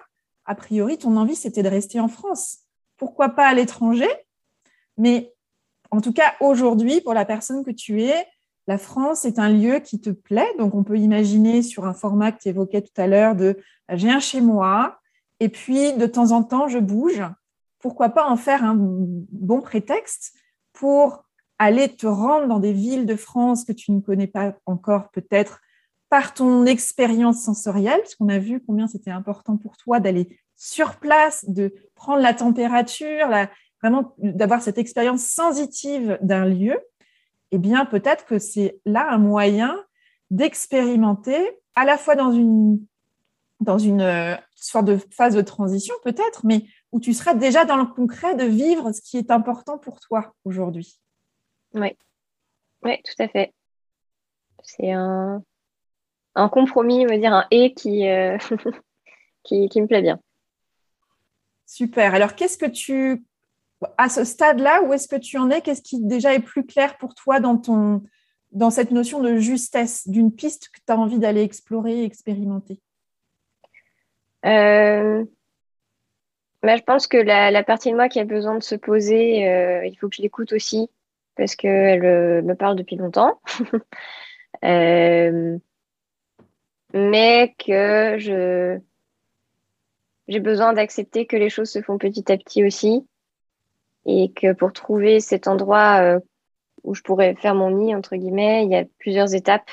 [0.47, 2.61] a priori, ton envie, c'était de rester en France.
[2.97, 4.09] Pourquoi pas à l'étranger?
[4.97, 5.35] Mais
[5.91, 8.27] en tout cas, aujourd'hui, pour la personne que tu es,
[8.67, 10.51] la France est un lieu qui te plaît.
[10.59, 13.97] Donc, on peut imaginer sur un format que tu évoquais tout à l'heure de bah,
[13.97, 14.99] j'ai un chez moi
[15.41, 17.23] et puis de temps en temps, je bouge.
[17.81, 20.35] Pourquoi pas en faire un bon prétexte
[20.73, 21.25] pour
[21.59, 25.61] aller te rendre dans des villes de France que tu ne connais pas encore peut-être
[26.09, 30.97] par ton expérience sensorielle, parce qu'on a vu combien c'était important pour toi d'aller sur
[30.97, 33.29] place, de prendre la température,
[33.83, 36.79] vraiment d'avoir cette expérience sensitive d'un lieu
[37.53, 39.79] eh bien, peut-être que c'est là un moyen
[40.31, 41.39] d'expérimenter
[41.75, 42.85] à la fois dans une,
[43.61, 47.77] dans une euh, sorte de phase de transition, peut-être, mais où tu seras déjà dans
[47.77, 50.99] le concret de vivre ce qui est important pour toi aujourd'hui.
[51.75, 51.97] Oui,
[52.83, 53.53] oui, tout à fait.
[54.63, 55.43] C'est un,
[56.35, 58.39] un compromis, on va dire un et qui, euh,
[59.45, 60.21] qui, qui me plaît bien.
[61.67, 62.15] Super.
[62.15, 63.25] Alors, qu'est-ce que tu
[63.99, 65.61] à ce stade-là, où est-ce que tu en es?
[65.61, 68.03] Qu'est-ce qui déjà est plus clair pour toi dans, ton,
[68.53, 72.81] dans cette notion de justesse d'une piste que tu as envie d'aller explorer et expérimenter?
[74.45, 75.25] Euh,
[76.63, 79.87] bah, Je pense que la, partie de moi qui a besoin de se poser, euh,
[79.87, 80.89] il faut que je l'écoute aussi,
[81.37, 83.41] parce qu'elle euh, me parle depuis longtemps.
[86.95, 88.79] mais que je
[90.29, 93.07] j'ai besoin d'accepter que les choses se font petit à petit aussi
[94.07, 96.21] et que pour trouver cet endroit euh,
[96.85, 99.71] où je pourrais faire mon nid, entre guillemets, il y a plusieurs étapes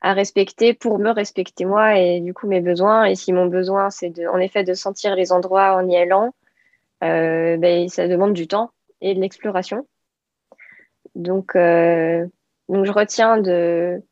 [0.00, 3.04] à respecter pour me respecter moi et du coup mes besoins.
[3.04, 6.34] Et si mon besoin, c'est de, en effet de sentir les endroits en y allant,
[7.04, 9.86] euh, ben, ça demande du temps et de l'exploration.
[11.14, 12.26] Donc, euh,
[12.68, 14.02] donc, je retiens de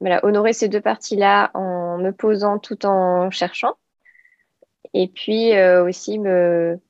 [0.00, 3.74] voilà, honorer ces deux parties-là en me posant tout en cherchant.
[4.94, 6.80] Et puis euh, aussi me,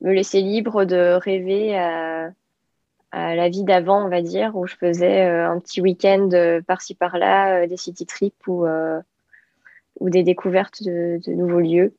[0.00, 2.32] me laisser libre de rêver à,
[3.12, 6.94] la vie d'avant, on va dire, où je faisais euh, un petit week-end euh, par-ci
[6.94, 8.66] par-là, euh, des city trips ou,
[10.02, 11.94] des découvertes de, nouveaux lieux.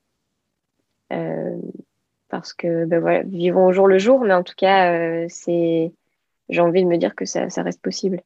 [2.29, 5.91] parce que ben voilà, vivons au jour le jour, mais en tout cas, c'est
[6.49, 8.21] j'ai envie de me dire que ça, ça reste possible.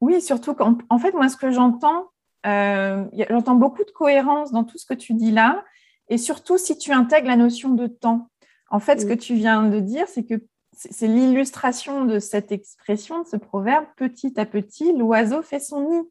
[0.00, 2.06] Oui, surtout qu'en en fait, moi, ce que j'entends,
[2.44, 5.62] j'entends beaucoup de cohérence dans tout ce que tu dis là,
[6.08, 8.30] et surtout si tu intègres la notion de temps.
[8.72, 10.42] En fait, ce que tu viens de dire, c'est que
[10.74, 16.08] c'est l'illustration de cette expression, de ce proverbe, petit à petit, l'oiseau fait son nid.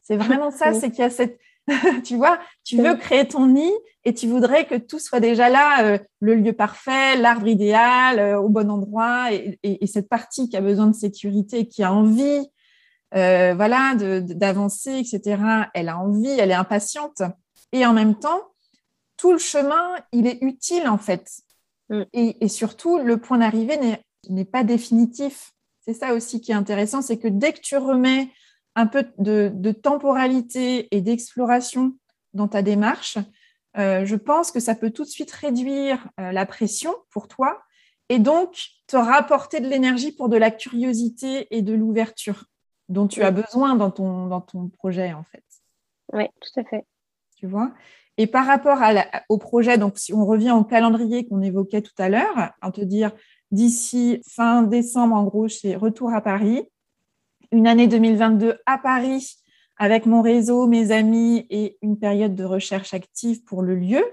[0.00, 1.38] C'est vraiment ça, c'est qu'il y a cette...
[2.04, 3.72] tu vois, tu veux créer ton nid
[4.04, 8.38] et tu voudrais que tout soit déjà là, euh, le lieu parfait, l'arbre idéal, euh,
[8.38, 12.46] au bon endroit, et, cette partie qui a besoin de sécurité, qui a envie,
[13.16, 15.42] euh, voilà, d'avancer, etc.
[15.74, 17.22] Elle a envie, elle est impatiente,
[17.72, 18.52] et en même temps,
[19.16, 21.26] tout le chemin, il est utile en fait.
[21.90, 22.02] Mm.
[22.12, 23.78] Et, surtout, le point d'arrivée
[24.28, 25.52] n'est pas définitif.
[25.80, 28.30] C'est ça aussi qui est intéressant, c'est que dès que tu remets
[28.74, 31.96] un peu de, temporalité et d'exploration
[32.32, 33.18] dans ta démarche,
[33.76, 37.62] euh, je pense que ça peut tout de suite réduire euh, la pression pour toi
[38.08, 42.44] et donc te rapporter de l'énergie pour de la curiosité et de l'ouverture
[42.88, 45.44] dont tu as besoin dans ton, dans ton projet, en fait.
[46.12, 46.84] Oui, tout à fait.
[47.36, 47.72] Tu vois?
[48.16, 48.78] Et par rapport
[49.28, 52.80] au projet, donc si on revient au calendrier qu'on évoquait tout à l'heure, en te
[52.80, 53.10] dire
[53.50, 56.62] d'ici fin décembre, en gros, c'est retour à Paris,
[57.50, 59.36] une année 2022 à Paris
[59.76, 64.04] avec mon réseau, mes amis et une période de recherche active pour le lieu.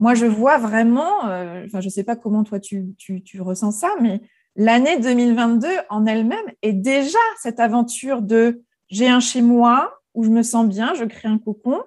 [0.00, 3.40] Moi, je vois vraiment, euh, enfin, je ne sais pas comment toi tu, tu, tu
[3.40, 4.20] ressens ça, mais
[4.56, 10.30] l'année 2022 en elle-même est déjà cette aventure de j'ai un chez moi où je
[10.30, 11.80] me sens bien, je crée un cocon,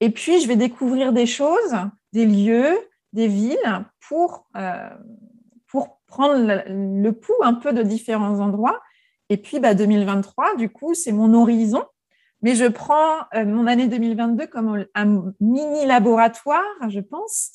[0.00, 1.76] et puis je vais découvrir des choses,
[2.12, 2.78] des lieux,
[3.12, 4.90] des villes pour, euh,
[5.66, 8.80] pour prendre le, pouls un peu de différents endroits.
[9.28, 11.84] Et puis bah, 2023, du coup, c'est mon horizon.
[12.42, 17.50] Mais je prends euh, mon année 2022 comme un mini laboratoire, je pense,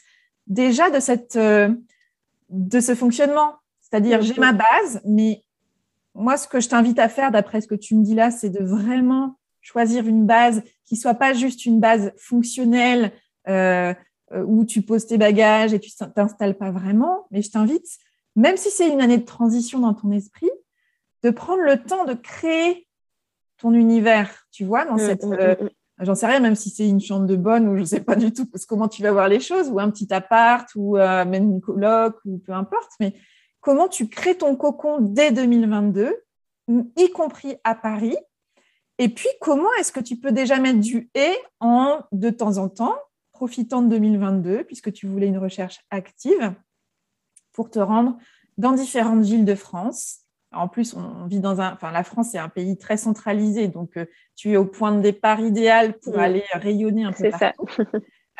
[0.47, 1.73] déjà de, cette, euh,
[2.49, 3.55] de ce fonctionnement.
[3.79, 5.45] C'est-à-dire, j'ai ma base, mais
[6.15, 8.49] moi, ce que je t'invite à faire, d'après ce que tu me dis là, c'est
[8.49, 13.11] de vraiment choisir une base qui soit pas juste une base fonctionnelle
[13.47, 13.93] euh,
[14.33, 17.27] euh, où tu poses tes bagages et tu t'installes pas vraiment.
[17.31, 17.87] Mais je t'invite,
[18.35, 20.51] même si c'est une année de transition dans ton esprit,
[21.23, 22.87] de prendre le temps de créer
[23.57, 25.69] ton univers, tu vois, dans mm, cette, mm, euh, mm,
[26.01, 28.33] j'en sais rien, même si c'est une chambre de bonne ou je sais pas du
[28.33, 32.17] tout comment tu vas voir les choses, ou un petit appart, ou même une coloc,
[32.25, 33.13] ou peu importe, mais
[33.61, 36.13] comment tu crées ton cocon dès 2022,
[36.97, 38.17] y compris à Paris.
[39.03, 42.69] Et puis, comment est-ce que tu peux déjà mettre du et en de temps en
[42.69, 42.95] temps,
[43.33, 46.53] profitant de 2022, puisque tu voulais une recherche active,
[47.51, 48.17] pour te rendre
[48.57, 50.19] dans différentes villes de France?
[50.53, 53.97] En plus, on vit dans un, enfin, la France est un pays très centralisé, donc
[53.97, 54.05] euh,
[54.37, 57.67] tu es au point de départ idéal pour aller rayonner un peu partout.
[57.75, 57.83] Ça.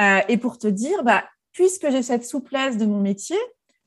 [0.01, 3.37] Euh, et pour te dire, bah, puisque j'ai cette souplesse de mon métier,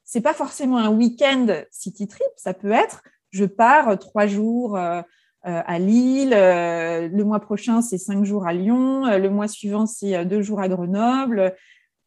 [0.04, 5.00] c'est pas forcément un week-end city trip, ça peut être je pars trois jours euh,
[5.00, 5.02] euh,
[5.46, 10.24] à Lille, euh, le mois prochain c'est cinq jours à Lyon, le mois suivant c'est
[10.24, 11.54] deux jours à Grenoble,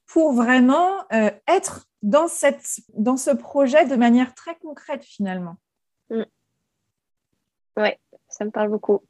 [0.06, 1.08] pour vraiment
[1.48, 5.56] être dans, cette, dans ce projet de manière très concrète finalement.
[6.10, 6.24] Mm.
[7.78, 7.90] Oui,
[8.28, 9.02] ça me parle beaucoup.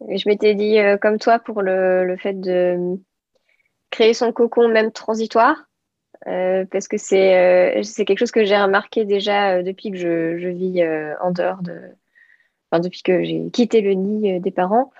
[0.00, 2.98] Je m'étais dit, comme toi, pour le, le, fait de
[3.90, 5.66] créer son cocon même transitoire,
[6.26, 10.48] euh, parce que c'est euh, quelque chose que j'ai remarqué déjà euh, depuis que je
[10.48, 10.82] vis
[11.20, 11.80] en dehors de.
[12.78, 14.92] Depuis que j'ai quitté le nid des parents.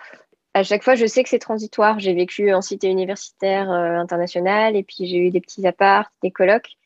[0.54, 1.98] À chaque fois, je sais que c'est transitoire.
[1.98, 6.76] J'ai vécu en cité universitaire internationale et puis j'ai eu des petits apparts, des colocs.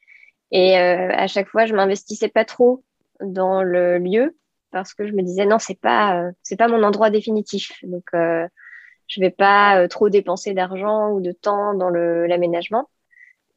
[0.51, 2.83] Et à chaque fois, je m'investissais pas trop
[3.21, 4.37] dans le lieu
[4.73, 7.73] parce que je me disais non, c'est pas c'est pas mon endroit définitif.
[7.85, 12.89] Donc je vais pas trop dépenser d'argent ou de temps dans l'aménagement.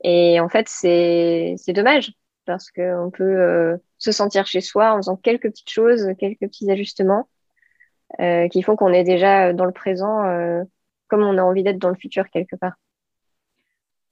[0.03, 2.11] Et en fait, c'est dommage
[2.45, 6.69] parce qu'on peut euh, se sentir chez soi en faisant quelques petites choses, quelques petits
[6.69, 7.27] ajustements
[8.19, 10.63] euh, qui font qu'on est déjà dans le présent euh,
[11.07, 12.73] comme on a envie d'être dans le futur quelque part.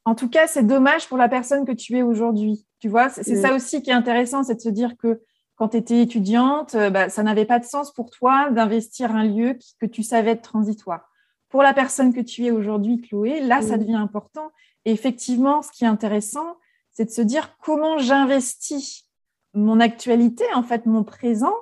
[0.06, 2.66] En tout cas, c'est dommage pour la personne que tu es aujourd'hui.
[2.80, 3.56] Tu vois, c'est ça mm.
[3.56, 5.22] aussi qui est intéressant, c'est de se dire que
[5.56, 9.60] quand tu étais étudiante, bah, ça n'avait pas de sens pour toi d'investir un lieu
[9.80, 11.08] que tu savais être transitoire.
[11.50, 13.80] Pour la personne que tu es aujourd'hui, Chloé, là, ça mm.
[13.80, 14.52] devient important
[14.86, 16.58] effectivement, ce qui est intéressant,
[16.92, 19.08] c'est de se dire comment j'investis
[19.54, 21.56] mon actualité, en fait, mon présent,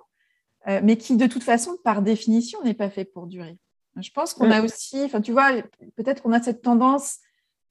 [0.68, 3.58] euh, mais qui, de toute façon, par définition, n'est pas fait pour durer.
[3.96, 5.52] Je pense qu'on a aussi, enfin, tu vois,
[5.96, 7.18] peut-être qu'on a cette tendance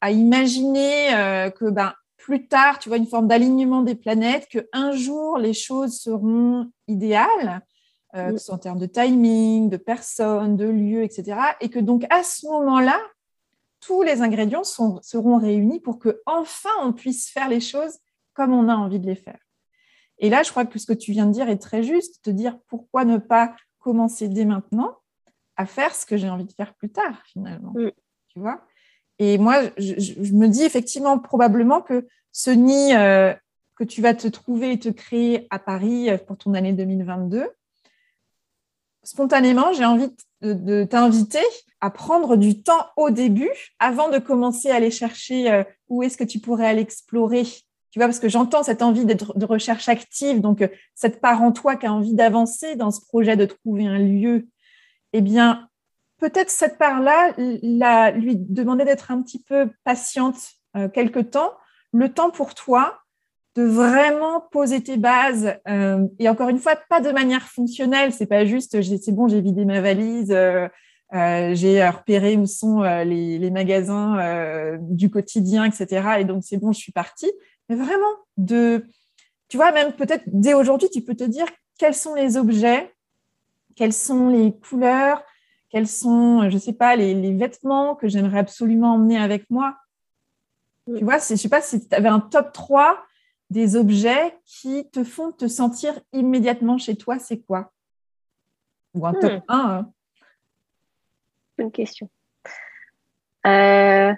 [0.00, 4.92] à imaginer euh, que ben, plus tard, tu vois, une forme d'alignement des planètes, qu'un
[4.92, 7.62] jour, les choses seront idéales,
[8.14, 11.38] euh, que ce soit en termes de timing, de personnes, de lieux, etc.
[11.60, 13.00] Et que donc, à ce moment-là,
[13.80, 17.98] tous les ingrédients seront réunis pour que enfin on puisse faire les choses
[18.34, 19.38] comme on a envie de les faire.
[20.18, 22.30] Et là, je crois que ce que tu viens de dire est très juste, te
[22.30, 24.96] dire pourquoi ne pas commencer dès maintenant
[25.56, 27.74] à faire ce que j'ai envie de faire plus tard, finalement.
[28.28, 28.64] Tu vois?
[29.18, 33.34] Et moi, je, me dis effectivement probablement que ce nid euh,
[33.76, 37.48] que tu vas te trouver et te créer à Paris pour ton année 2022,
[39.02, 40.08] spontanément, j'ai envie
[40.42, 41.42] de, t'inviter
[41.80, 46.16] à prendre du temps au début avant de commencer à aller chercher euh, où est-ce
[46.16, 47.44] que tu pourrais aller explorer.
[47.90, 51.42] Tu vois, parce que j'entends cette envie d'être de recherche active, donc euh, cette part
[51.42, 54.46] en toi qui a envie d'avancer dans ce projet de trouver un lieu.
[55.14, 55.68] Eh bien,
[56.18, 57.32] peut-être cette part-là,
[58.12, 60.36] lui demander d'être un petit peu patiente
[60.76, 61.52] euh, quelque temps,
[61.92, 62.98] le temps pour toi
[63.56, 65.54] de vraiment poser tes bases.
[65.66, 68.12] Euh, et encore une fois, pas de manière fonctionnelle.
[68.12, 74.76] C'est pas juste, c'est bon, j'ai vidé ma valise, j'ai repéré où sont les, magasins
[74.78, 76.18] du quotidien, etc.
[76.20, 77.32] Et donc, c'est bon, je suis partie.
[77.68, 78.86] Mais vraiment, de,
[79.48, 81.46] tu vois, même peut-être dès aujourd'hui, tu peux te dire
[81.78, 82.94] quels sont les objets,
[83.76, 85.22] quelles sont les couleurs,
[85.70, 89.76] quels sont, je sais pas, les, les vêtements que j'aimerais absolument emmener avec moi.
[90.86, 93.04] Tu vois, je sais pas si tu avais un top 3
[93.50, 97.72] des objets qui te font te sentir immédiatement chez toi, c'est quoi?
[98.94, 99.70] Ou un top 1 hmm.
[99.70, 99.92] hein.
[101.58, 102.08] Bonne question.
[103.46, 104.12] Euh,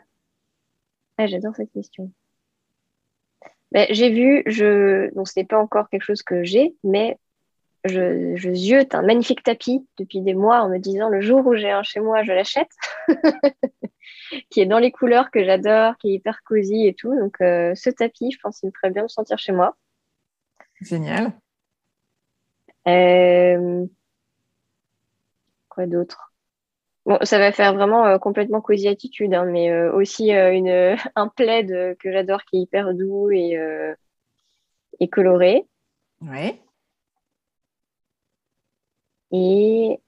[1.18, 2.12] ah, j'adore cette question.
[3.72, 5.14] Ben, j'ai vu, je...
[5.14, 7.18] donc ce n'est pas encore quelque chose que j'ai, mais
[7.84, 11.54] je, je ziote un magnifique tapis depuis des mois en me disant le jour où
[11.54, 12.70] j'ai un chez moi, je l'achète.
[14.50, 17.16] qui est dans les couleurs que j'adore, qui est hyper cosy et tout.
[17.18, 19.76] Donc, euh, ce tapis, je pense qu'il me ferait bien me sentir chez moi.
[20.80, 21.32] Génial.
[22.88, 23.86] Euh,
[25.68, 26.29] quoi d'autre?
[27.06, 31.96] Bon, ça va faire vraiment euh, complètement cosy attitude, hein, mais aussi une, un plaid
[31.98, 33.58] que j'adore qui est hyper doux et,
[35.00, 35.66] et coloré.
[36.22, 36.60] Oui.
[39.32, 40.00] Et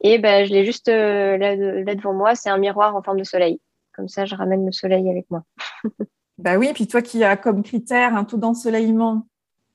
[0.00, 1.56] Et ben, je l'ai juste euh, là,
[1.96, 3.60] devant moi, c'est un miroir en forme de soleil.
[3.92, 5.42] Comme ça, je ramène le soleil avec moi.
[6.38, 9.26] bah oui, puis toi qui as comme critère un taux d'ensoleillement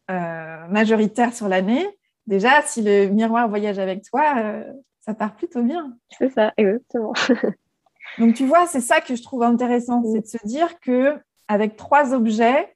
[0.09, 1.85] euh, majoritaire sur l'année,
[2.27, 5.97] déjà, si le miroir voyage avec toi, euh, ça part plutôt bien.
[6.17, 7.13] C'est ça, exactement.
[8.17, 11.75] Donc tu vois, c'est ça que je trouve intéressant, c'est de se dire que avec
[11.75, 12.75] trois objets,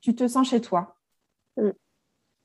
[0.00, 0.96] tu te sens chez toi.
[1.56, 1.70] Mm.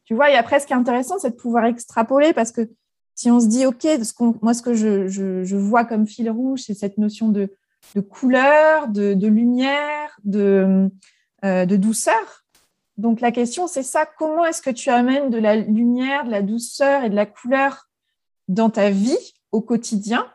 [0.06, 2.70] Tu vois, et après, ce qui est intéressant, c'est de pouvoir extrapoler parce que
[3.16, 3.86] si on se dit, OK,
[4.42, 7.50] moi, ce que je, vois comme fil rouge, c'est cette notion de,
[8.10, 10.90] couleur, de, lumière, euh,
[11.44, 12.43] de, douceur.
[12.98, 16.42] Donc, la question, c'est ça, comment est-ce que tu amènes de la lumière, de la
[16.42, 17.90] douceur et de la couleur
[18.48, 20.28] dans ta vie au quotidien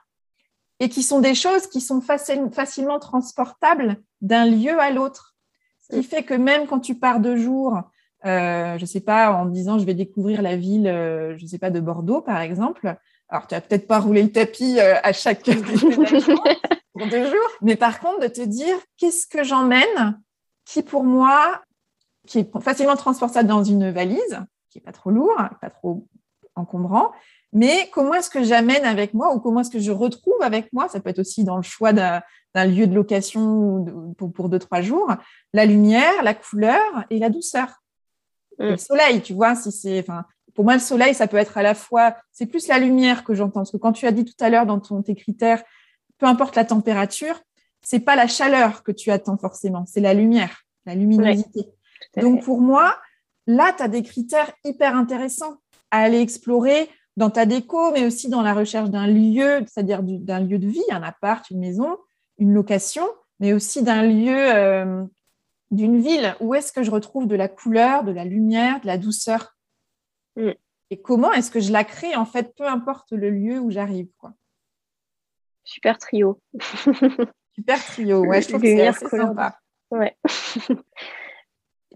[0.81, 5.37] et qui sont des choses qui sont facilement transportables d'un lieu à l'autre?
[5.81, 7.79] Ce qui fait que même quand tu pars de jour
[8.27, 11.71] euh, je sais pas, en disant je vais découvrir la ville, euh, je sais pas,
[11.71, 12.97] de Bordeaux, par exemple.
[13.29, 15.43] Alors, tu vas peut-être pas rouler le tapis euh, à chaque
[16.93, 20.21] pour deux jours, mais par contre, de te dire qu'est-ce que j'emmène
[20.65, 21.63] qui, pour moi,
[22.29, 26.07] qui est facilement transportable dans une valise, qui est pas trop lourd, pas trop
[26.55, 27.13] encombrant,
[27.53, 30.89] mais comment est-ce que j'amène avec moi ou comment est-ce que je retrouve avec moi,
[30.89, 32.23] ça peut être aussi dans le choix d'un
[32.55, 35.11] lieu de location pour, pour deux, trois jours,
[35.55, 37.83] la lumière, la couleur et la douceur.
[38.59, 38.79] Le mm.
[38.79, 41.75] soleil, tu vois, si c'est, enfin, pour moi, le soleil, ça peut être à la
[41.75, 43.61] fois, c'est plus la lumière que j'entends.
[43.61, 45.63] Parce que quand tu as dit tout à l'heure dans ton, tes critères,
[46.19, 47.41] peu importe la température,
[47.81, 51.71] c'est pas la chaleur que tu attends forcément, c'est la lumière, la luminosité.
[52.17, 52.97] Donc pour moi,
[53.47, 55.57] là, tu as des critères hyper intéressants
[55.91, 60.41] à aller explorer dans ta déco, mais aussi dans la recherche d'un lieu, c'est-à-dire d'un
[60.41, 61.99] lieu de vie, un appart, une maison,
[62.39, 63.05] une location,
[63.41, 65.05] mais aussi d'un lieu euh,
[65.71, 68.99] d'une ville, où est-ce que je retrouve de la couleur, de la lumière, de la
[68.99, 69.57] douceur
[70.37, 70.51] mm.
[70.91, 74.09] Et comment est-ce que je la crée, en fait, peu importe le lieu où j'arrive
[74.17, 74.33] quoi.
[75.63, 76.41] Super trio.
[77.55, 79.59] Super trio, ouais, je trouve que c'est assez sympa.
[79.91, 80.17] Ouais.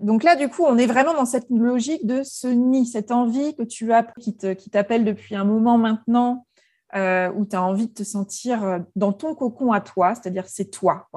[0.03, 3.55] Donc là, du coup, on est vraiment dans cette logique de ce nid, cette envie
[3.55, 6.47] que tu as, qui t'appelle depuis un moment maintenant,
[6.95, 10.47] euh, où tu as envie de te sentir euh, dans ton cocon à toi, c'est-à-dire
[10.47, 11.09] c'est toi.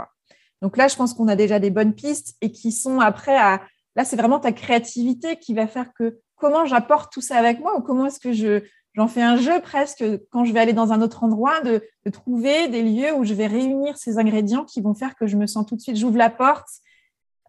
[0.62, 3.62] Donc là, je pense qu'on a déjà des bonnes pistes et qui sont après à.
[3.98, 7.78] Là, c'est vraiment ta créativité qui va faire que comment j'apporte tout ça avec moi
[7.78, 8.62] ou comment est-ce que je,
[8.94, 12.68] j'en fais un jeu presque quand je vais aller dans un autre endroit de, trouver
[12.68, 15.66] des lieux où je vais réunir ces ingrédients qui vont faire que je me sens
[15.66, 16.68] tout de suite, j'ouvre la porte.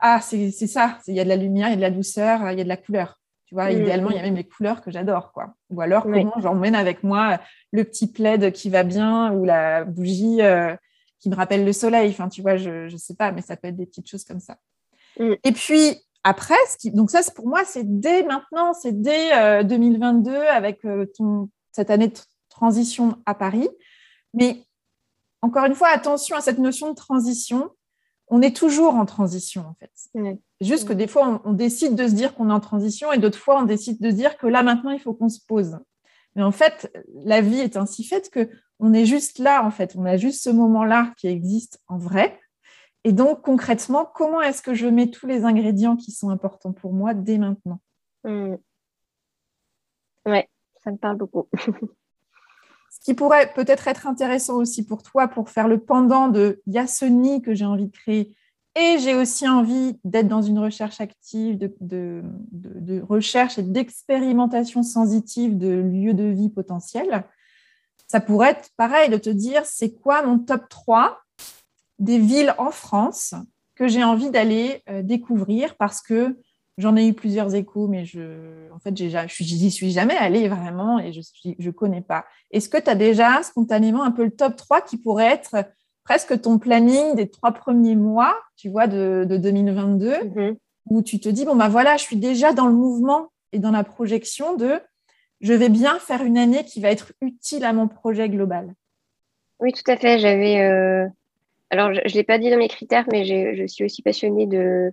[0.00, 2.50] Ah, c'est, ça, il y a de la lumière, il y a de la douceur,
[2.50, 3.18] il y a de la couleur.
[3.46, 3.82] Tu vois, mm.
[3.82, 5.54] idéalement, il y a même les couleurs que j'adore, quoi.
[5.70, 7.38] Ou alors, comment j'emmène avec moi
[7.72, 10.74] le petit plaid qui va bien ou la bougie euh,
[11.20, 12.10] qui me rappelle le soleil.
[12.10, 14.40] Enfin, tu vois, je ne sais pas, mais ça peut être des petites choses comme
[14.40, 14.56] ça.
[15.18, 15.34] Mm.
[15.44, 16.54] Et puis, après,
[16.86, 21.88] donc ça, pour moi, c'est dès maintenant, c'est dès 2022 euh, avec euh, ton, cette
[21.88, 22.18] année de
[22.48, 23.68] transition à Paris.
[24.34, 24.64] Mais
[25.40, 27.70] encore une fois, attention à cette notion de transition.
[28.28, 29.92] On est toujours en transition, en fait.
[30.60, 33.18] Juste que des fois, on, on décide de se dire qu'on est en transition et
[33.18, 35.78] d'autres fois, on décide de se dire que là, maintenant, il faut qu'on se pose.
[36.34, 36.92] Mais en fait,
[37.24, 39.94] la vie est ainsi faite que on est juste là, en fait.
[39.96, 42.38] On a juste ce moment-là qui existe en vrai.
[43.04, 46.92] Et donc, concrètement, comment est-ce que je mets tous les ingrédients qui sont importants pour
[46.92, 47.80] moi dès maintenant?
[48.24, 48.56] Mmh.
[50.26, 50.40] Oui,
[50.82, 51.48] ça me parle beaucoup.
[52.96, 57.42] ce qui pourrait peut-être être intéressant aussi pour toi, pour faire le pendant de il
[57.42, 58.34] que j'ai envie de créer.
[58.74, 65.56] et j'ai aussi envie d'être dans une recherche active, de, de recherche et d'expérimentation sensitive
[65.56, 67.24] de lieux de vie potentiels,
[68.06, 71.18] ça pourrait être pareil de te dire c'est quoi mon top 3
[71.98, 73.34] des villes en France
[73.74, 76.38] que j'ai envie d'aller euh, découvrir parce que
[76.78, 80.98] j'en ai eu plusieurs échos, mais je, en fait, je n'y suis jamais allée vraiment
[80.98, 81.20] et je
[81.58, 82.26] ne connais pas.
[82.50, 85.56] Est-ce que tu as déjà spontanément un peu le top 3 qui pourrait être
[86.04, 90.56] presque ton planning des trois premiers mois, tu vois, de, 2022, mm-hmm.
[90.90, 93.72] où tu te dis, bon, ben voilà, je suis déjà dans le mouvement et dans
[93.72, 94.80] la projection de
[95.40, 98.72] je vais bien faire une année qui va être utile à mon projet global?
[99.60, 100.18] Oui, tout à fait.
[100.18, 101.06] J'avais, euh,
[101.70, 104.92] alors, je ne l'ai pas dit dans mes critères, mais je suis aussi passionnée de,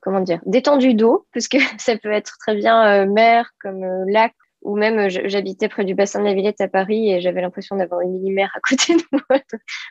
[0.00, 4.04] comment dire, d'étendue d'eau, parce que ça peut être très bien euh, mer comme euh,
[4.08, 7.76] lac, ou même j'habitais près du bassin de la Villette à Paris et j'avais l'impression
[7.76, 9.22] d'avoir une mini-mer à côté de moi.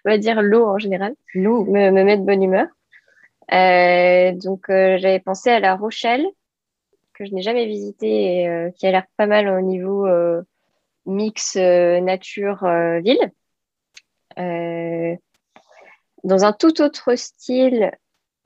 [0.05, 1.16] On va dire l'eau en général.
[1.34, 1.66] L'eau.
[1.66, 2.68] Me, me met de bonne humeur.
[4.43, 6.28] donc, j'avais pensé à La Rochelle,
[7.16, 10.07] que je n'ai jamais visité et qui a l'air pas mal au niveau
[11.07, 13.32] mix nature-ville
[16.24, 17.91] dans un tout autre style,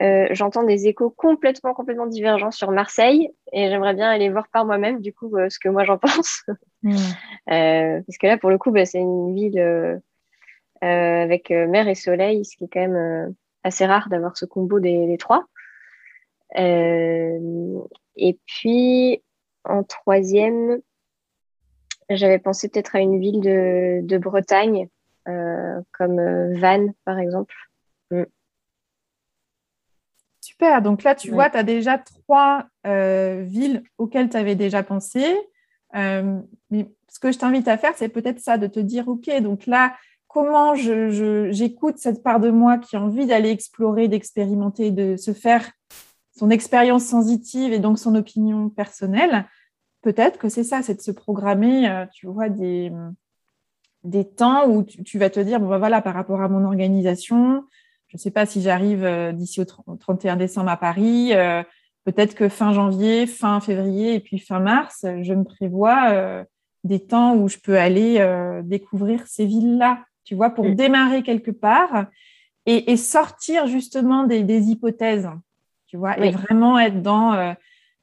[0.01, 4.65] euh, j'entends des échos complètement, complètement divergents sur Marseille et j'aimerais bien aller voir par
[4.65, 6.43] moi-même, du coup, euh, ce que moi j'en pense.
[6.81, 6.95] Hmm.
[7.51, 10.01] Euh, parce que là, pour le coup, bah, c'est une ville
[10.81, 13.33] avec mer et soleil, ce qui est quand même
[13.63, 15.45] assez rare d'avoir ce combo des, trois.
[16.55, 17.39] et
[18.45, 19.23] puis,
[19.63, 20.81] en troisième,
[22.09, 24.89] j'avais pensé peut-être à une ville de, de Bretagne
[25.27, 27.55] euh, comme Vannes, par exemple.
[28.11, 28.23] Mm.
[30.43, 34.83] Super, donc là, tu vois, tu as déjà trois euh, villes auxquelles tu avais déjà
[34.83, 35.23] pensé.
[35.93, 39.67] mais ce que je t'invite à faire, c'est peut-être ça, de te dire, OK, donc
[39.67, 39.95] là,
[40.27, 45.71] comment j'écoute cette part de moi qui a envie d'aller explorer, d'expérimenter, de se faire
[46.37, 49.45] son expérience sensitive et donc son opinion personnelle?
[50.01, 52.91] Peut-être que c'est ça, c'est de se programmer, tu vois, des,
[54.03, 57.63] des temps où tu, vas te dire, bon, bah, voilà, par rapport à mon organisation,
[58.13, 61.63] je ne sais pas si j'arrive euh, d'ici au 31 décembre à Paris, euh,
[62.05, 66.43] peut-être que fin janvier, fin février et puis fin mars, je me prévois euh,
[66.83, 68.23] des temps où je peux aller
[68.65, 70.75] découvrir ces villes-là, tu vois, pour mm.
[70.75, 72.05] démarrer quelque part
[72.67, 75.29] et, sortir justement des, hypothèses,
[75.87, 77.55] tu vois, et vraiment être dans,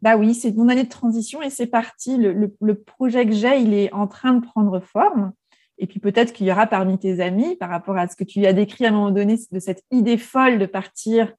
[0.03, 3.75] bah oui, c'est mon année de transition et c'est parti, le projet que j'ai, il
[3.75, 5.33] est en train de prendre forme.
[5.81, 8.45] Et puis peut-être qu'il y aura parmi tes amis, par rapport à ce que tu
[8.47, 11.33] as décrit à un moment donné, de cette idée folle de partir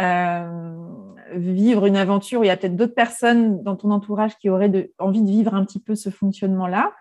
[0.00, 0.82] euh,
[1.34, 4.90] vivre une aventure où il y a peut-être d'autres personnes dans ton entourage qui auraient
[4.98, 6.92] envie de vivre un petit peu ce fonctionnement-là.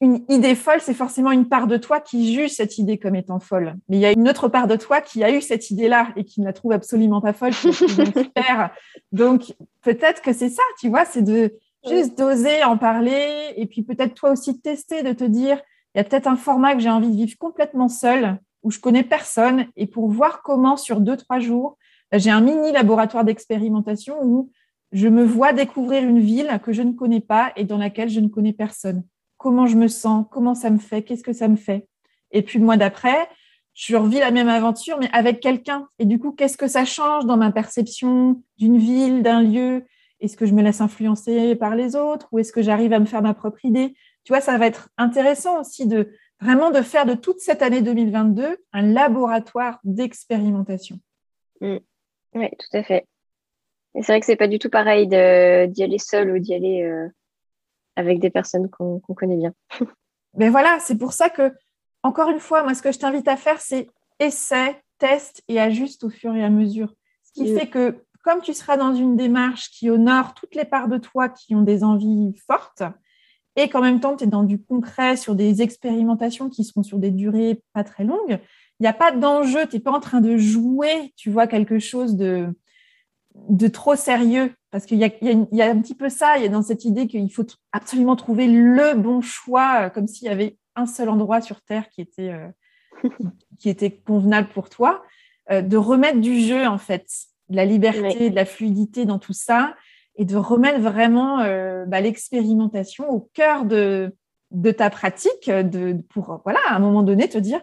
[0.00, 3.38] Une idée folle, c'est forcément une part de toi qui juge cette idée comme étant
[3.38, 3.76] folle.
[3.88, 6.24] Mais il y a une autre part de toi qui a eu cette idée-là et
[6.24, 7.52] qui ne la trouve absolument pas folle.
[9.12, 11.54] Donc peut-être que c'est ça, tu vois, c'est de
[11.88, 15.60] Juste d'oser en parler et puis peut-être toi aussi tester, de te dire,
[15.94, 18.80] il y a peut-être un format que j'ai envie de vivre complètement seul, où je
[18.80, 21.78] connais personne, et pour voir comment sur deux, trois jours,
[22.10, 24.50] bah, j'ai un mini laboratoire d'expérimentation où
[24.92, 28.20] je me vois découvrir une ville que je ne connais pas et dans laquelle je
[28.20, 29.04] ne connais personne.
[29.36, 31.86] Comment je me sens, comment ça me fait, qu'est-ce que ça me fait?
[32.30, 33.28] Et puis le mois d'après,
[33.74, 35.86] je revis la même aventure, mais avec quelqu'un.
[35.98, 39.84] Et du coup, qu'est-ce que ça change dans ma perception d'une ville, d'un lieu?
[40.20, 43.04] Est-ce que je me laisse influencer par les autres ou est-ce que j'arrive à me
[43.04, 43.94] faire ma propre idée?
[44.24, 46.10] Tu vois, ça va être intéressant aussi de
[46.40, 50.98] vraiment de faire de toute cette année 2022 un laboratoire d'expérimentation.
[51.60, 51.76] Mm.
[52.34, 53.06] Oui, tout à fait.
[53.94, 56.82] Et c'est vrai que c'est pas du tout pareil d'y aller seul ou d'y aller
[56.82, 57.08] euh,
[57.96, 59.54] avec des personnes qu'on connaît bien.
[60.34, 61.52] Mais voilà, c'est pour ça que,
[62.02, 63.88] encore une fois, moi, ce que je t'invite à faire, c'est
[64.18, 66.94] essaie, teste et ajuste au fur et à mesure.
[67.24, 67.58] Ce qui mm.
[67.58, 71.28] fait que comme tu seras dans une démarche qui honore toutes les parts de toi
[71.28, 72.82] qui ont des envies fortes,
[73.54, 76.98] et qu'en même temps, tu es dans du concret sur des expérimentations qui seront sur
[76.98, 78.40] des durées pas très longues,
[78.80, 81.78] il n'y a pas d'enjeu, tu n'es pas en train de jouer, tu vois, quelque
[81.78, 82.48] chose de,
[83.48, 84.52] de trop sérieux.
[84.72, 87.32] Parce qu'il y, a, un petit peu ça, il y a dans cette idée qu'il
[87.32, 91.62] faut absolument trouver le bon choix, euh, comme s'il y avait un seul endroit sur
[91.62, 92.48] Terre qui était, euh,
[93.60, 95.04] qui était convenable pour toi,
[95.52, 97.06] euh, de remettre du jeu, en fait
[97.48, 99.74] de la liberté, de la fluidité dans tout ça
[100.16, 104.14] et de remettre vraiment euh, bah, l'expérimentation au cœur de,
[104.50, 107.60] de ta pratique de, pour, voilà, à un moment donné, te dire,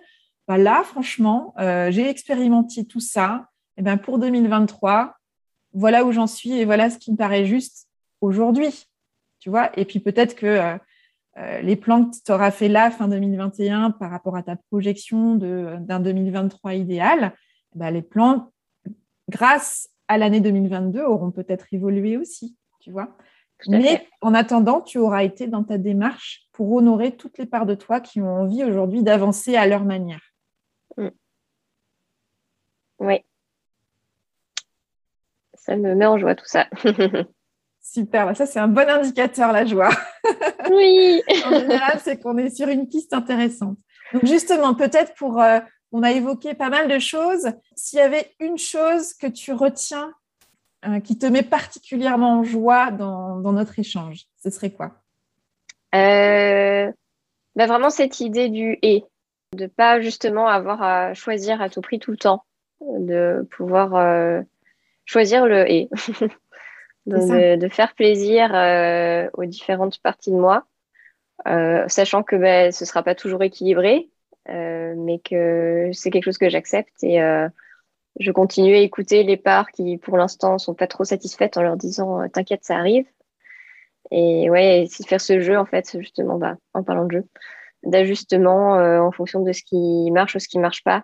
[0.48, 3.48] bah là, franchement, euh, j'ai expérimenté tout ça.
[3.78, 5.16] Et ben pour 2023,
[5.74, 7.88] voilà où j'en suis et voilà ce qui me paraît juste
[8.22, 8.86] aujourd'hui.
[9.40, 10.78] Tu vois Et puis peut-être que
[11.38, 15.36] euh, les plans que tu auras fait là, fin 2021, par rapport à ta projection
[15.36, 17.34] d'un 2023 idéal,
[17.74, 18.53] bah, les plans
[19.34, 23.18] grâce à l'année 2022, auront peut-être évolué aussi, tu vois.
[23.68, 27.76] Mais en attendant, tu auras été dans ta démarche pour honorer toutes les parts de
[27.76, 30.22] toi qui ont envie aujourd'hui d'avancer à leur manière.
[30.98, 31.08] Mm.
[33.00, 33.24] Oui.
[35.54, 36.68] Ça me met en joie tout ça.
[37.82, 39.90] Super, bah, ça c'est un bon indicateur la joie.
[40.72, 41.22] Oui.
[41.46, 43.78] en général, c'est qu'on est sur une piste intéressante.
[44.14, 45.60] Donc justement, peut-être pour, euh,
[45.94, 47.48] on a évoqué pas mal de choses.
[47.76, 50.12] S'il y avait une chose que tu retiens
[50.86, 54.96] euh, qui te met particulièrement en joie dans, notre échange, ce serait quoi?
[55.96, 56.92] Euh,
[57.56, 59.06] bah, Vraiment cette idée du et,
[59.54, 62.44] de pas justement avoir à choisir à tout prix tout le temps,
[62.82, 64.44] de pouvoir
[65.06, 65.90] choisir le et.
[67.06, 70.66] de, faire plaisir euh, aux différentes parties de moi,
[71.48, 74.13] euh, sachant que ben, ce ne sera pas toujours équilibré, euh,
[74.48, 77.20] mais que c'est quelque chose que j'accepte et
[78.20, 81.78] je continue à écouter les parts qui, pour l'instant, sont pas trop satisfaites en leur
[81.78, 83.06] disant T'inquiète, ça arrive.
[84.12, 87.24] Et ouais, c'est de faire ce jeu, en fait, justement, bah, en parlant de jeu,
[87.84, 91.04] d'ajustement en fonction de ce qui marche ou ce qui marche pas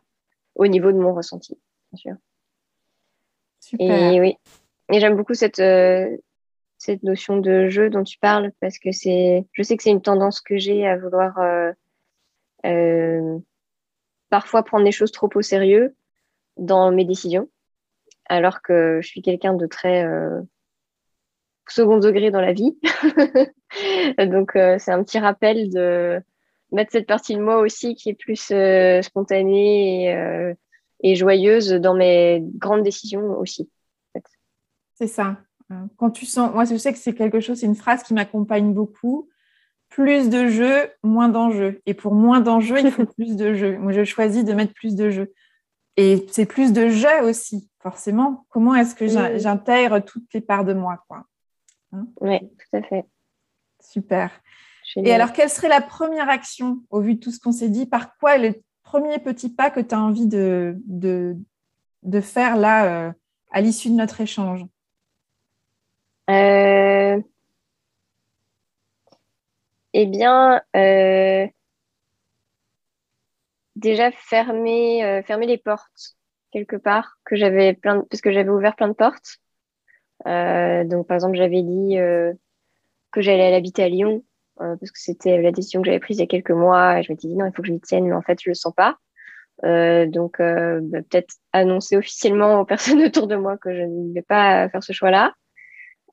[0.55, 1.57] au niveau de mon ressenti,
[1.91, 2.15] bien sûr.
[3.59, 4.13] Super.
[4.13, 4.35] Et oui,
[4.91, 6.17] et j'aime beaucoup cette, euh,
[6.77, 10.01] cette notion de jeu dont tu parles parce que c'est, je sais que c'est une
[10.01, 11.73] tendance que j'ai à vouloir euh, euh,
[14.29, 15.95] parfois prendre les choses trop au sérieux
[16.57, 17.49] dans mes décisions,
[18.25, 20.05] alors que je suis quelqu'un de très
[21.67, 22.77] second degré dans la vie.
[24.17, 26.21] Donc c'est un petit rappel de
[26.71, 28.51] mettre cette partie de moi aussi qui est plus
[29.01, 30.55] spontanée
[31.01, 33.69] et, joyeuse dans mes grandes décisions aussi.
[34.99, 35.37] C'est ça.
[35.71, 38.13] Euh, quand tu sens, moi je sais que c'est quelque chose, c'est une phrase qui
[38.13, 39.29] m'accompagne beaucoup.
[39.89, 41.81] Plus de jeux, moins d'enjeux.
[41.85, 43.77] Et pour moins d'enjeux, il faut plus de jeux.
[43.77, 45.33] Moi, je choisis de mettre plus de jeux.
[45.97, 48.45] Et c'est plus de jeux aussi, forcément.
[48.49, 51.25] Comment est-ce que j'intègre toutes les parts de moi quoi?
[51.91, 52.07] Hein?
[52.21, 53.05] Oui, tout à fait.
[53.81, 54.31] Super.
[54.95, 57.85] Et alors, quelle serait la première action au vu de tout ce qu'on s'est dit?
[57.85, 62.85] Par quoi est le premier petit pas que tu as envie de, de, faire là
[62.85, 63.11] euh,
[63.51, 64.65] à l'issue de notre échange?
[66.29, 67.21] Euh,
[69.93, 71.47] eh bien, euh,
[73.75, 76.15] déjà fermer, euh, fermer les portes
[76.51, 79.37] quelque part que j'avais plein parce que j'avais ouvert plein de portes.
[80.25, 81.95] donc, par exemple, j'avais dit
[83.11, 84.23] que j'allais habiter à Lyon
[84.57, 86.99] parce que c'était la décision que j'avais prise il y a quelques mois.
[86.99, 88.49] Et je m'étais dit non, il faut que je m'y tienne, mais en fait, je
[88.49, 88.97] le sens pas.
[89.63, 94.69] donc, bah, peut-être annoncer officiellement aux personnes autour de moi que je ne vais pas
[94.69, 95.33] faire ce choix-là.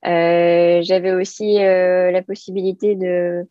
[0.05, 3.47] Euh, j'avais aussi euh, la possibilité de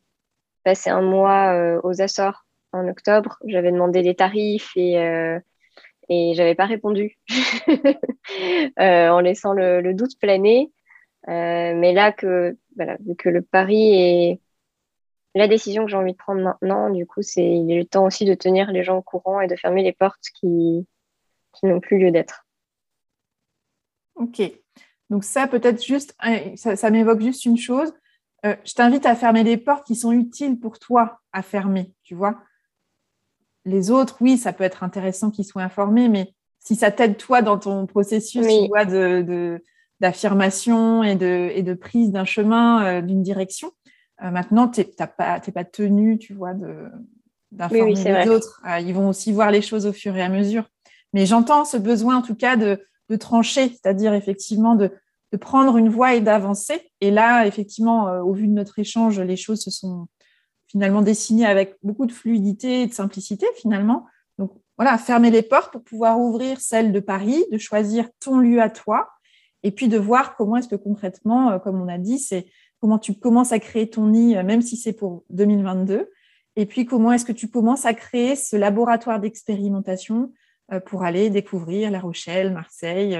[0.66, 3.38] passer un mois euh, aux Açores en octobre.
[3.46, 5.38] J'avais demandé des tarifs et, euh,
[6.08, 7.16] et j'avais pas répondu
[8.76, 10.72] en laissant le, doute planer.
[11.28, 14.40] mais là que, voilà, que le pari est
[15.36, 18.24] la décision que j'ai envie de prendre maintenant, du coup, c'est il est temps aussi
[18.24, 20.84] de tenir les gens au courant et de fermer les portes qui,
[21.52, 22.44] qui n'ont plus lieu d'être.
[24.16, 24.42] Ok.
[25.10, 27.94] Donc ça, peut-être juste, hein, ça, m'évoque juste une chose.
[28.46, 32.14] Euh, je t'invite à fermer les portes qui sont utiles pour toi à fermer, tu
[32.14, 32.38] vois.
[33.64, 37.42] Les autres, oui, ça peut être intéressant qu'ils soient informés, mais si ça t'aide toi
[37.42, 39.62] dans ton processus de,
[40.00, 43.72] d'affirmation et de, et de prise d'un chemin, euh, d'une direction,
[44.22, 44.86] euh, maintenant, tu n'es
[45.16, 46.88] pas, pas tenu, tu vois, de,
[47.50, 48.62] d'informer les autres.
[48.80, 50.68] ils vont aussi voir les choses au fur et à mesure.
[51.12, 54.92] Mais j'entends ce besoin, en tout cas, de, de trancher, c'est-à-dire effectivement de,
[55.34, 56.80] prendre une voie et d'avancer.
[57.00, 60.06] Et là, effectivement, euh, au vu de notre échange, les choses se sont
[60.68, 64.06] finalement dessinées avec beaucoup de fluidité et de simplicité finalement.
[64.38, 68.60] Donc voilà, fermer les portes pour pouvoir ouvrir celle de Paris, de choisir ton lieu
[68.60, 69.08] à toi,
[69.62, 72.46] et puis de voir comment est-ce que concrètement, euh, comme on a dit, c'est
[72.80, 76.10] comment tu commences à créer ton nid, euh, même si c'est pour 2022,
[76.56, 80.32] et puis comment est-ce que tu commences à créer ce laboratoire d'expérimentation
[80.86, 83.16] pour aller découvrir La Rochelle, Marseille,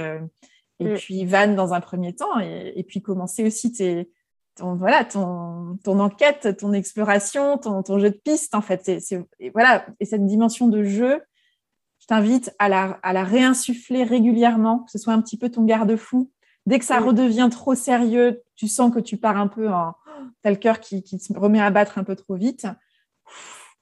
[0.81, 0.95] et mm.
[0.95, 4.11] puis Vannes dans un premier temps, et, puis commencer aussi tes,
[4.57, 9.01] ton, voilà, ton, ton enquête, ton exploration, ton, ton, jeu de piste, en fait.
[9.01, 9.87] C'est, et voilà.
[10.01, 11.22] Et cette dimension de jeu,
[12.01, 15.64] je t'invite à la, à la réinsuffler régulièrement, que ce soit un petit peu ton
[15.64, 16.31] garde-fou.
[16.66, 17.05] Dès que ça mm.
[17.05, 19.95] redevient trop sérieux, tu sens que tu pars un peu en.
[20.43, 22.66] T'as le cœur qui, qui se remet à battre un peu trop vite.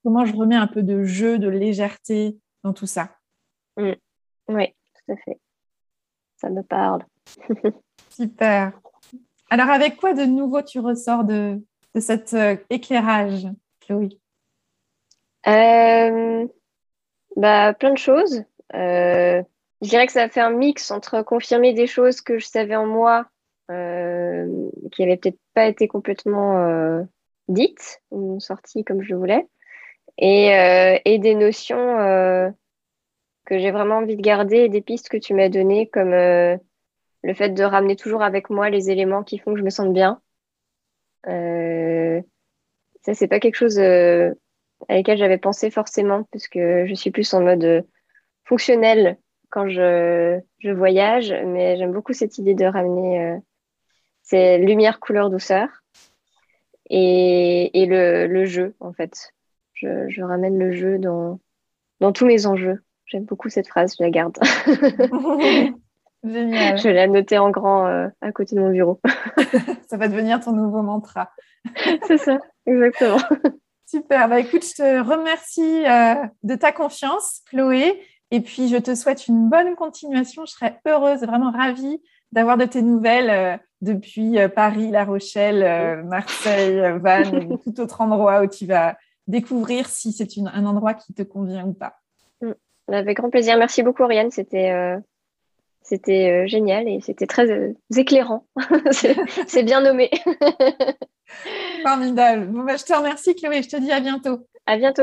[0.03, 3.17] Comment je remets un peu de jeu, de légèreté dans tout ça?
[3.77, 3.93] Mm.
[4.49, 5.41] Oui, tout à fait.
[6.45, 7.03] Ça me parle.
[8.11, 8.73] Super.
[9.49, 11.59] Alors, avec quoi de nouveau tu ressors de,
[11.95, 13.47] de cet euh, éclairage,
[13.81, 14.11] Chloé?
[15.47, 16.47] Euh,
[17.37, 18.45] bah, Plein de choses.
[18.75, 19.43] Euh,
[19.81, 22.87] je dirais que ça fait un mix entre confirmer des choses que je savais en
[22.87, 23.25] moi,
[23.69, 27.07] qui n'avaient peut-être pas été complètement
[27.49, 29.47] dites ou sorties comme je voulais,
[30.19, 32.55] et, et des notions
[33.45, 37.35] que j'ai vraiment envie de garder et des pistes que tu m'as données, comme le
[37.35, 40.21] fait de ramener toujours avec moi les éléments qui font que je me sente bien.
[41.25, 44.33] ça, c'est pas quelque chose à
[44.89, 47.87] laquelle j'avais pensé forcément, parce que je suis plus en mode
[48.45, 49.19] fonctionnel
[49.55, 53.37] quand je, je voyage, mais j'aime beaucoup cette idée de ramener euh,
[54.23, 55.69] ces lumière, couleur, douceur
[56.91, 59.33] et, et le, le, jeu, en fait.
[59.73, 61.39] Je, je, ramène le jeu dans,
[62.01, 62.83] dans tous mes enjeux.
[63.07, 64.39] J'aime beaucoup cette phrase, je la garde.
[66.25, 66.79] Génial.
[66.79, 69.01] Je l'ai notée en grand euh, à côté de mon bureau.
[69.89, 71.31] ça va devenir ton nouveau mantra.
[72.07, 73.19] C'est ça, exactement.
[73.87, 74.29] Super.
[74.29, 78.01] Bah, écoute, je te remercie euh, de ta confiance, Chloé.
[78.31, 80.47] Et puis, je te souhaite une bonne continuation.
[80.47, 82.03] Je serais heureuse, vraiment ravie
[82.33, 88.47] d'avoir de tes nouvelles euh, depuis Paris, La Rochelle, Marseille, Vannes, tout autre endroit où
[88.47, 88.97] tu vas
[89.27, 91.99] découvrir si c'est un endroit qui te convient ou pas.
[92.89, 92.95] Mm.
[92.95, 93.57] Avec grand plaisir.
[93.57, 94.31] Merci beaucoup, Oriane.
[94.31, 94.73] C'était
[95.83, 98.47] c'était génial et c'était très éclairant.
[99.47, 100.11] c'est bien nommé.
[101.83, 102.47] Formidable.
[102.47, 103.63] Bon, bah, je te remercie, Chloé.
[103.63, 104.47] Je te dis à bientôt.
[104.67, 105.03] À bientôt.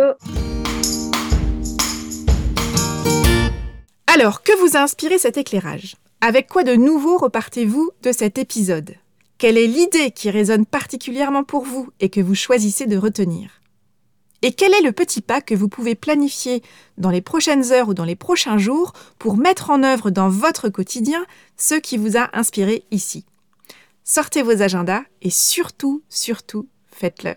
[4.07, 5.95] Alors, que vous a inspiré cet éclairage?
[6.19, 8.95] Avec quoi de nouveau repartez-vous de cet épisode?
[9.37, 13.60] Quelle est l'idée qui résonne particulièrement pour vous et que vous choisissez de retenir?
[14.41, 16.63] Et quel est le petit pas que vous pouvez planifier
[16.97, 20.69] dans les prochaines heures ou dans les prochains jours pour mettre en œuvre dans votre
[20.69, 21.25] quotidien
[21.57, 23.25] ce qui vous a inspiré ici?
[24.03, 27.35] Sortez vos agendas et surtout, surtout, faites-le.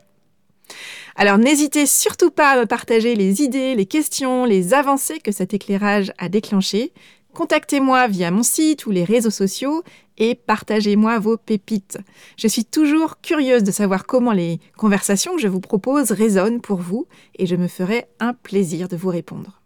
[1.15, 5.53] Alors n'hésitez surtout pas à me partager les idées, les questions, les avancées que cet
[5.53, 6.93] éclairage a déclenchées.
[7.35, 9.83] Contactez-moi via mon site ou les réseaux sociaux
[10.19, 11.99] et partagez-moi vos pépites.
[12.37, 16.79] Je suis toujours curieuse de savoir comment les conversations que je vous propose résonnent pour
[16.79, 17.07] vous
[17.39, 19.61] et je me ferai un plaisir de vous répondre.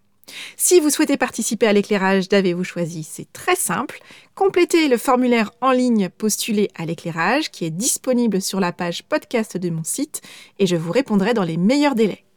[0.57, 3.99] Si vous souhaitez participer à l'éclairage d'Avez-vous choisi, c'est très simple.
[4.35, 9.57] Complétez le formulaire en ligne postulé à l'éclairage qui est disponible sur la page podcast
[9.57, 10.21] de mon site
[10.59, 12.28] et je vous répondrai dans les meilleurs délais.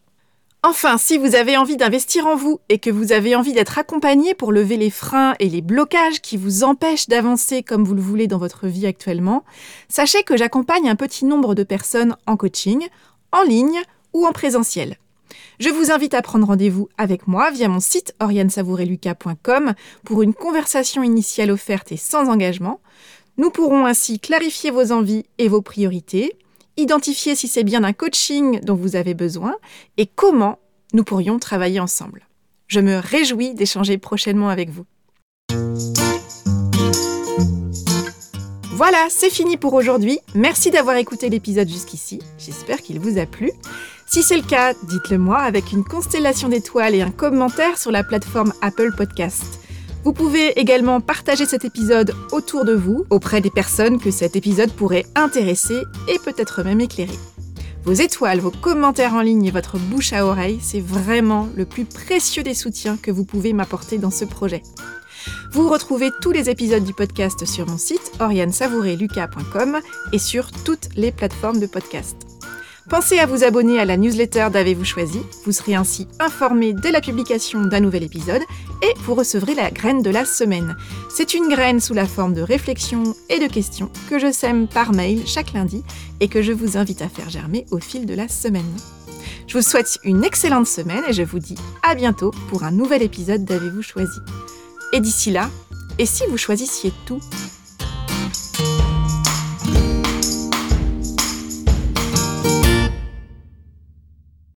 [0.64, 4.36] Enfin, si vous avez envie d'investir en vous et que vous avez envie d'être accompagné
[4.36, 8.28] pour lever les freins et les blocages qui vous empêchent d'avancer comme vous le voulez
[8.28, 9.44] dans votre vie actuellement,
[9.90, 12.88] sachez que j'accompagne un petit nombre de personnes en coaching,
[13.32, 13.82] en ligne
[14.14, 14.98] ou en présentiel.
[15.60, 19.74] Je vous invite à prendre rendez-vous avec moi via mon site oriansavoureluca.com
[20.06, 22.82] pour une conversation initiale offerte et sans engagement.
[23.38, 26.36] Nous pourrons ainsi clarifier vos envies et vos priorités,
[26.78, 29.56] identifier si c'est bien un coaching dont vous avez besoin
[29.98, 30.60] et comment
[30.94, 32.28] nous pourrions travailler ensemble.
[32.68, 34.86] Je me réjouis d'échanger prochainement avec vous.
[38.74, 40.20] Voilà, c'est fini pour aujourd'hui.
[40.34, 42.20] Merci d'avoir écouté l'épisode jusqu'ici.
[42.40, 43.52] J'espère qu'il vous a plu.
[44.08, 48.04] Si c'est le cas, dites-le moi avec une constellation d'étoiles et un commentaire sur la
[48.04, 49.60] plateforme Apple Podcast.
[50.04, 54.72] Vous pouvez également partager cet épisode autour de vous, auprès des personnes que cet épisode
[54.72, 57.20] pourrait intéresser et peut-être même éclairer.
[57.84, 61.86] Vos étoiles, vos commentaires en ligne et votre bouche à oreille, c'est vraiment le plus
[61.86, 64.62] précieux des soutiens que vous pouvez m'apporter dans ce projet.
[65.52, 69.80] Vous retrouvez tous les épisodes du podcast sur mon site oriansavoureluca.com
[70.14, 72.31] et sur toutes les plateformes de podcast.
[72.92, 75.22] Pensez à vous abonner à la newsletter d'Avez-vous choisi.
[75.46, 78.42] Vous serez ainsi informé dès la publication d'un nouvel épisode
[78.82, 80.76] et vous recevrez la graine de la semaine.
[81.10, 84.92] C'est une graine sous la forme de réflexions et de questions que je sème par
[84.92, 85.86] mail chaque lundi
[86.20, 88.76] et que je vous invite à faire germer au fil de la semaine.
[89.48, 93.04] Je vous souhaite une excellente semaine et je vous dis à bientôt pour un nouvel
[93.04, 94.20] épisode d'Avez-vous choisi.
[94.92, 95.50] Et d'ici là,
[95.98, 97.22] et si vous choisissiez tout?